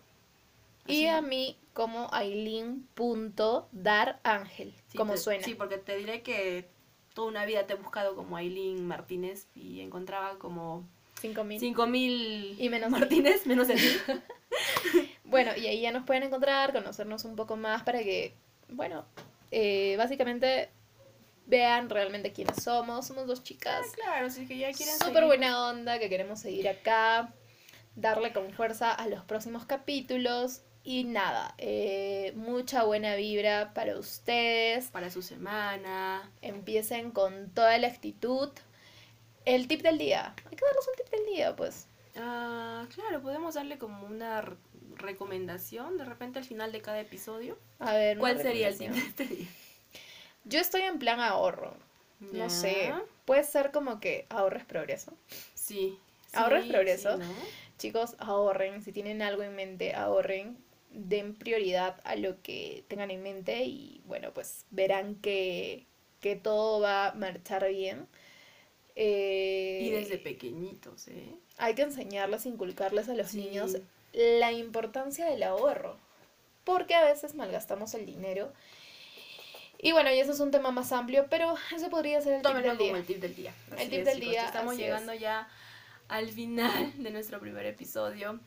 y 0.87 1.07
a 1.07 1.20
mí 1.22 1.57
como 1.72 2.09
Aileen.darángel, 2.12 4.74
Sí, 4.88 4.98
como 4.98 5.12
te- 5.14 5.18
suena. 5.18 5.44
Sí, 5.44 5.54
porque 5.54 5.78
te 5.78 5.96
diré 5.96 6.22
que 6.22 6.68
toda 7.14 7.29
una 7.29 7.46
vida 7.46 7.66
te 7.66 7.72
he 7.72 7.77
buscado 7.77 8.14
como 8.14 8.37
Aileen 8.37 8.87
Martínez 8.87 9.46
y 9.55 9.81
encontraba 9.81 10.38
como 10.38 10.87
5000. 11.20 11.61
5000 11.61 12.57
Y 12.59 12.68
menos 12.68 12.90
Martínez, 12.90 13.46
menos 13.46 13.70
el. 13.70 13.79
Bueno, 15.24 15.50
y 15.57 15.66
ahí 15.66 15.81
ya 15.81 15.90
nos 15.90 16.05
pueden 16.05 16.22
encontrar, 16.22 16.72
conocernos 16.72 17.24
un 17.24 17.35
poco 17.35 17.57
más 17.57 17.83
para 17.83 17.98
que, 18.00 18.35
bueno, 18.68 19.05
eh, 19.50 19.96
básicamente 19.98 20.68
vean 21.46 21.90
realmente 21.90 22.33
quiénes 22.33 22.62
somos. 22.62 23.07
Somos 23.07 23.27
dos 23.27 23.42
chicas 23.42 23.87
claro, 23.94 24.31
si 24.31 24.42
es 24.42 24.48
que 24.48 24.59
ya 24.59 24.72
quieren 24.72 24.96
súper 24.96 25.24
buena 25.24 25.68
onda, 25.68 25.98
que 25.98 26.09
queremos 26.09 26.38
seguir 26.40 26.68
acá, 26.68 27.33
darle 27.96 28.33
con 28.33 28.53
fuerza 28.53 28.92
a 28.92 29.09
los 29.09 29.24
próximos 29.24 29.64
capítulos. 29.64 30.62
Y 30.86 31.04
nada, 31.04 31.54
eh, 31.56 32.32
mucha 32.36 32.84
buena 32.84 33.16
vibra 33.16 33.72
para 33.72 33.98
ustedes. 33.98 34.88
Para 34.88 35.10
su 35.10 35.22
semana. 35.22 36.30
Empiecen 36.42 37.10
con 37.10 37.50
toda 37.50 37.78
la 37.78 37.88
actitud. 37.88 38.50
El 39.46 39.66
tip 39.66 39.80
del 39.80 39.96
día. 39.96 40.34
Hay 40.50 40.56
que 40.56 40.64
darles 40.64 40.88
un 40.88 40.94
tip 40.96 41.10
del 41.10 41.26
día, 41.34 41.56
pues. 41.56 41.86
Ah, 42.16 42.86
claro, 42.94 43.22
podemos 43.22 43.54
darle 43.54 43.78
como 43.78 44.06
una 44.06 44.44
recomendación 44.96 45.96
de 45.96 46.04
repente 46.04 46.38
al 46.38 46.44
final 46.44 46.70
de 46.70 46.82
cada 46.82 47.00
episodio. 47.00 47.58
A 47.78 47.94
ver, 47.94 48.18
¿Cuál 48.18 48.40
sería 48.40 48.68
el 48.68 48.78
tip 48.78 48.90
de 48.90 48.98
este 48.98 49.24
día? 49.24 49.48
Yo 50.44 50.60
estoy 50.60 50.82
en 50.82 50.98
plan 50.98 51.20
ahorro. 51.20 51.74
No 52.20 52.50
sé. 52.50 52.92
Puede 53.24 53.44
ser 53.44 53.70
como 53.70 54.00
que 54.00 54.26
ahorres 54.28 54.64
progreso. 54.64 55.14
Sí. 55.54 55.98
Ahorro 56.34 56.56
es 56.56 56.64
sí, 56.64 56.70
progreso. 56.70 57.12
sí, 57.12 57.18
¿no? 57.20 57.34
Chicos, 57.78 58.16
ahorren. 58.18 58.82
Si 58.82 58.92
tienen 58.92 59.22
algo 59.22 59.42
en 59.42 59.54
mente, 59.54 59.94
ahorren. 59.94 60.58
Den 60.96 61.35
prioridad 61.35 62.00
a 62.04 62.16
lo 62.16 62.40
que 62.42 62.85
tengan 62.88 63.11
en 63.11 63.22
mente 63.22 63.64
y 63.64 64.00
bueno, 64.07 64.33
pues 64.33 64.64
verán 64.70 65.16
que, 65.16 65.87
que 66.20 66.37
todo 66.37 66.80
va 66.80 67.09
a 67.09 67.14
marchar 67.14 67.68
bien. 67.68 68.07
Eh, 68.96 69.80
Y 69.83 69.90
desde 69.90 70.18
pequeñitos, 70.18 71.09
¿eh? 71.09 71.35
hay 71.59 71.74
que 71.74 71.83
enseñarles, 71.83 72.46
inculcarles 72.46 73.09
a 73.09 73.14
los 73.14 73.30
Sí. 73.30 73.38
niños 73.38 73.76
la 74.12 74.52
importancia 74.52 75.26
del 75.26 75.42
ahorro. 75.42 75.96
Porque 76.62 76.94
a 76.94 77.04
veces 77.04 77.35
malgastamos 77.35 77.92
el 77.94 78.07
dinero. 78.07 78.52
Y 79.78 79.92
bueno, 79.92 80.11
y 80.14 80.18
eso 80.20 80.33
es 80.33 80.40
un 80.40 80.50
tema 80.50 80.70
más 80.70 80.92
amplio, 80.92 81.26
pero 81.28 81.57
eso 81.76 81.90
podría 81.90 82.20
ser 82.22 82.35
el 82.35 82.38
tip 82.42 82.46
Tómenlo 82.50 82.68
del 82.70 82.78
como 82.78 82.90
día. 82.92 82.98
el 83.00 83.04
tip 83.07 83.18
del 83.20 83.35
día. 83.35 83.54
El 83.76 83.90
tip 83.90 83.98
es, 83.98 84.04
del 84.07 84.14
chicos, 84.14 84.30
día, 84.30 84.46
Estamos 84.46 84.76
llegando 84.78 85.12
ya 85.12 85.48
al 86.09 86.28
final 86.30 86.92
de 87.02 87.11
nuestro 87.11 87.38
primer 87.40 87.66
episodio. 87.66 88.40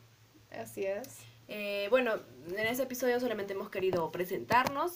Así 0.50 0.84
es. 0.84 1.18
Eh, 1.48 1.86
bueno, 1.88 2.12
en 2.46 2.66
este 2.66 2.82
episodio 2.82 3.18
solamente 3.20 3.54
hemos 3.54 3.70
querido 3.70 4.12
presentarnos, 4.12 4.92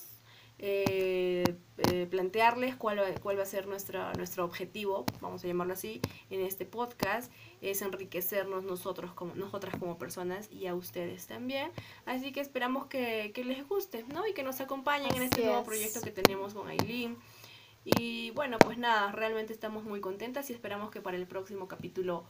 eh, 0.59 1.57
eh, 1.91 2.07
plantearles 2.11 2.77
cuál 2.77 3.01
va, 3.01 3.07
cuál 3.23 3.39
va 3.39 3.43
a 3.43 3.47
ser 3.47 3.67
nuestra, 3.67 4.13
nuestro 4.13 4.45
objetivo, 4.45 5.07
vamos 5.23 5.43
a 5.43 5.47
llamarlo 5.47 5.73
así, 5.73 6.03
en 6.29 6.43
este 6.43 6.67
podcast, 6.67 7.33
es 7.63 7.81
enriquecernos 7.81 8.65
nosotros 8.65 9.13
como, 9.15 9.35
nosotras 9.35 9.75
como 9.79 9.99
personas 9.99 10.53
y 10.53 10.67
a 10.67 10.75
ustedes 10.75 11.27
también. 11.27 11.71
Así 12.05 12.33
que 12.33 12.41
esperamos 12.41 12.87
que, 12.87 13.33
que 13.35 13.45
les 13.45 13.67
guste, 13.67 14.05
¿no? 14.13 14.27
Y 14.27 14.35
que 14.35 14.43
nos 14.43 14.61
acompañen 14.61 15.15
en 15.17 15.23
este 15.23 15.45
nuevo 15.45 15.65
proyecto 15.65 16.03
que 16.03 16.11
tenemos 16.11 16.53
con 16.53 16.69
Aileen. 16.69 17.17
Y 17.85 18.31
bueno, 18.33 18.59
pues 18.59 18.79
nada, 18.79 19.11
realmente 19.11 19.53
estamos 19.53 19.85
muy 19.85 20.01
contentas 20.01 20.51
y 20.51 20.53
esperamos 20.53 20.91
que 20.91 21.01
para 21.01 21.17
el 21.17 21.27
próximo 21.27 21.67
capítulo 21.67 22.25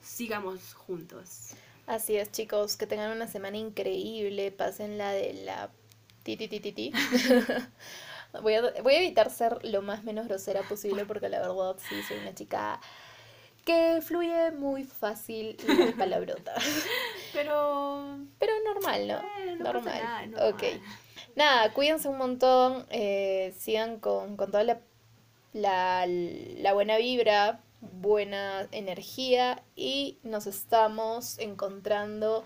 sigamos 0.00 0.74
juntos. 0.74 1.54
Así 1.86 2.16
es, 2.16 2.30
chicos, 2.32 2.76
que 2.76 2.86
tengan 2.86 3.12
una 3.12 3.26
semana 3.26 3.58
increíble, 3.58 4.50
pasen 4.52 4.96
la 4.98 5.12
de 5.12 5.34
la 5.34 5.70
ti 6.22 6.36
ti 6.36 6.48
ti 6.48 6.60
ti 6.60 6.72
ti. 6.72 6.92
voy, 8.42 8.54
a, 8.54 8.82
voy 8.82 8.94
a 8.94 8.98
evitar 8.98 9.30
ser 9.30 9.64
lo 9.64 9.82
más 9.82 10.04
menos 10.04 10.26
grosera 10.26 10.62
posible 10.62 11.04
porque 11.06 11.28
la 11.28 11.40
verdad 11.40 11.76
sí 11.78 12.02
soy 12.02 12.18
una 12.18 12.34
chica 12.34 12.80
que 13.64 14.00
fluye 14.02 14.52
muy 14.52 14.84
fácil 14.84 15.58
y 15.62 15.92
palabrota. 15.98 16.54
Pero 17.32 18.18
Pero 18.38 18.52
normal, 18.64 19.08
¿no? 19.08 19.24
Eh, 19.38 19.56
no 19.56 19.68
pasa 19.68 19.72
normal. 19.72 19.94
nada, 19.94 20.26
normal. 20.26 20.52
Ok. 20.54 20.62
Nada, 21.36 21.72
cuídense 21.72 22.08
un 22.08 22.18
montón, 22.18 22.86
eh, 22.90 23.54
sigan 23.58 23.98
con, 24.00 24.36
con 24.36 24.50
toda 24.50 24.64
la, 24.64 24.80
la, 25.52 26.06
la 26.06 26.72
buena 26.74 26.96
vibra, 26.98 27.60
buena 27.92 28.68
energía 28.72 29.62
y 29.76 30.18
nos 30.22 30.46
estamos 30.46 31.38
encontrando 31.38 32.44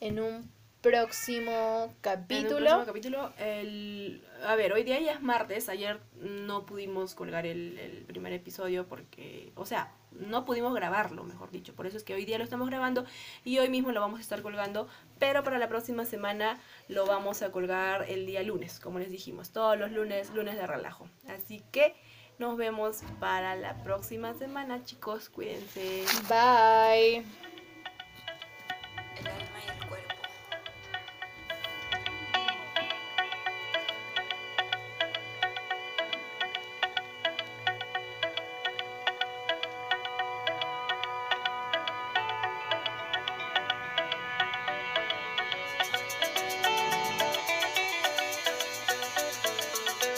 en 0.00 0.20
un 0.20 0.50
próximo 0.80 1.84
En 1.84 1.90
el 1.90 1.96
capítulo. 2.02 2.56
próximo 2.56 2.84
capítulo, 2.84 3.32
el... 3.38 4.22
a 4.46 4.54
ver, 4.54 4.74
hoy 4.74 4.82
día 4.82 5.00
ya 5.00 5.12
es 5.12 5.22
martes, 5.22 5.70
ayer 5.70 5.98
no 6.16 6.66
pudimos 6.66 7.14
colgar 7.14 7.46
el, 7.46 7.78
el 7.78 8.04
primer 8.04 8.34
episodio 8.34 8.86
porque, 8.86 9.50
o 9.56 9.64
sea, 9.64 9.94
no 10.12 10.44
pudimos 10.44 10.74
grabarlo, 10.74 11.24
mejor 11.24 11.50
dicho, 11.50 11.74
por 11.74 11.86
eso 11.86 11.96
es 11.96 12.04
que 12.04 12.14
hoy 12.14 12.26
día 12.26 12.36
lo 12.36 12.44
estamos 12.44 12.68
grabando 12.68 13.06
y 13.44 13.58
hoy 13.58 13.70
mismo 13.70 13.92
lo 13.92 14.00
vamos 14.00 14.18
a 14.18 14.22
estar 14.22 14.42
colgando, 14.42 14.86
pero 15.18 15.42
para 15.42 15.58
la 15.58 15.68
próxima 15.68 16.04
semana 16.04 16.60
lo 16.88 17.06
vamos 17.06 17.42
a 17.42 17.50
colgar 17.50 18.04
el 18.08 18.26
día 18.26 18.42
lunes, 18.42 18.78
como 18.78 18.98
les 18.98 19.10
dijimos, 19.10 19.52
todos 19.52 19.78
los 19.78 19.90
lunes, 19.90 20.34
lunes 20.34 20.56
de 20.56 20.66
relajo. 20.66 21.08
Así 21.28 21.62
que 21.72 21.94
nos 22.38 22.56
vemos 22.56 23.02
para 23.20 23.54
la 23.56 23.74
próxima 23.82 24.34
semana, 24.34 24.84
chicos, 24.84 25.28
cuídense. 25.28 26.04
Bye. 26.28 27.24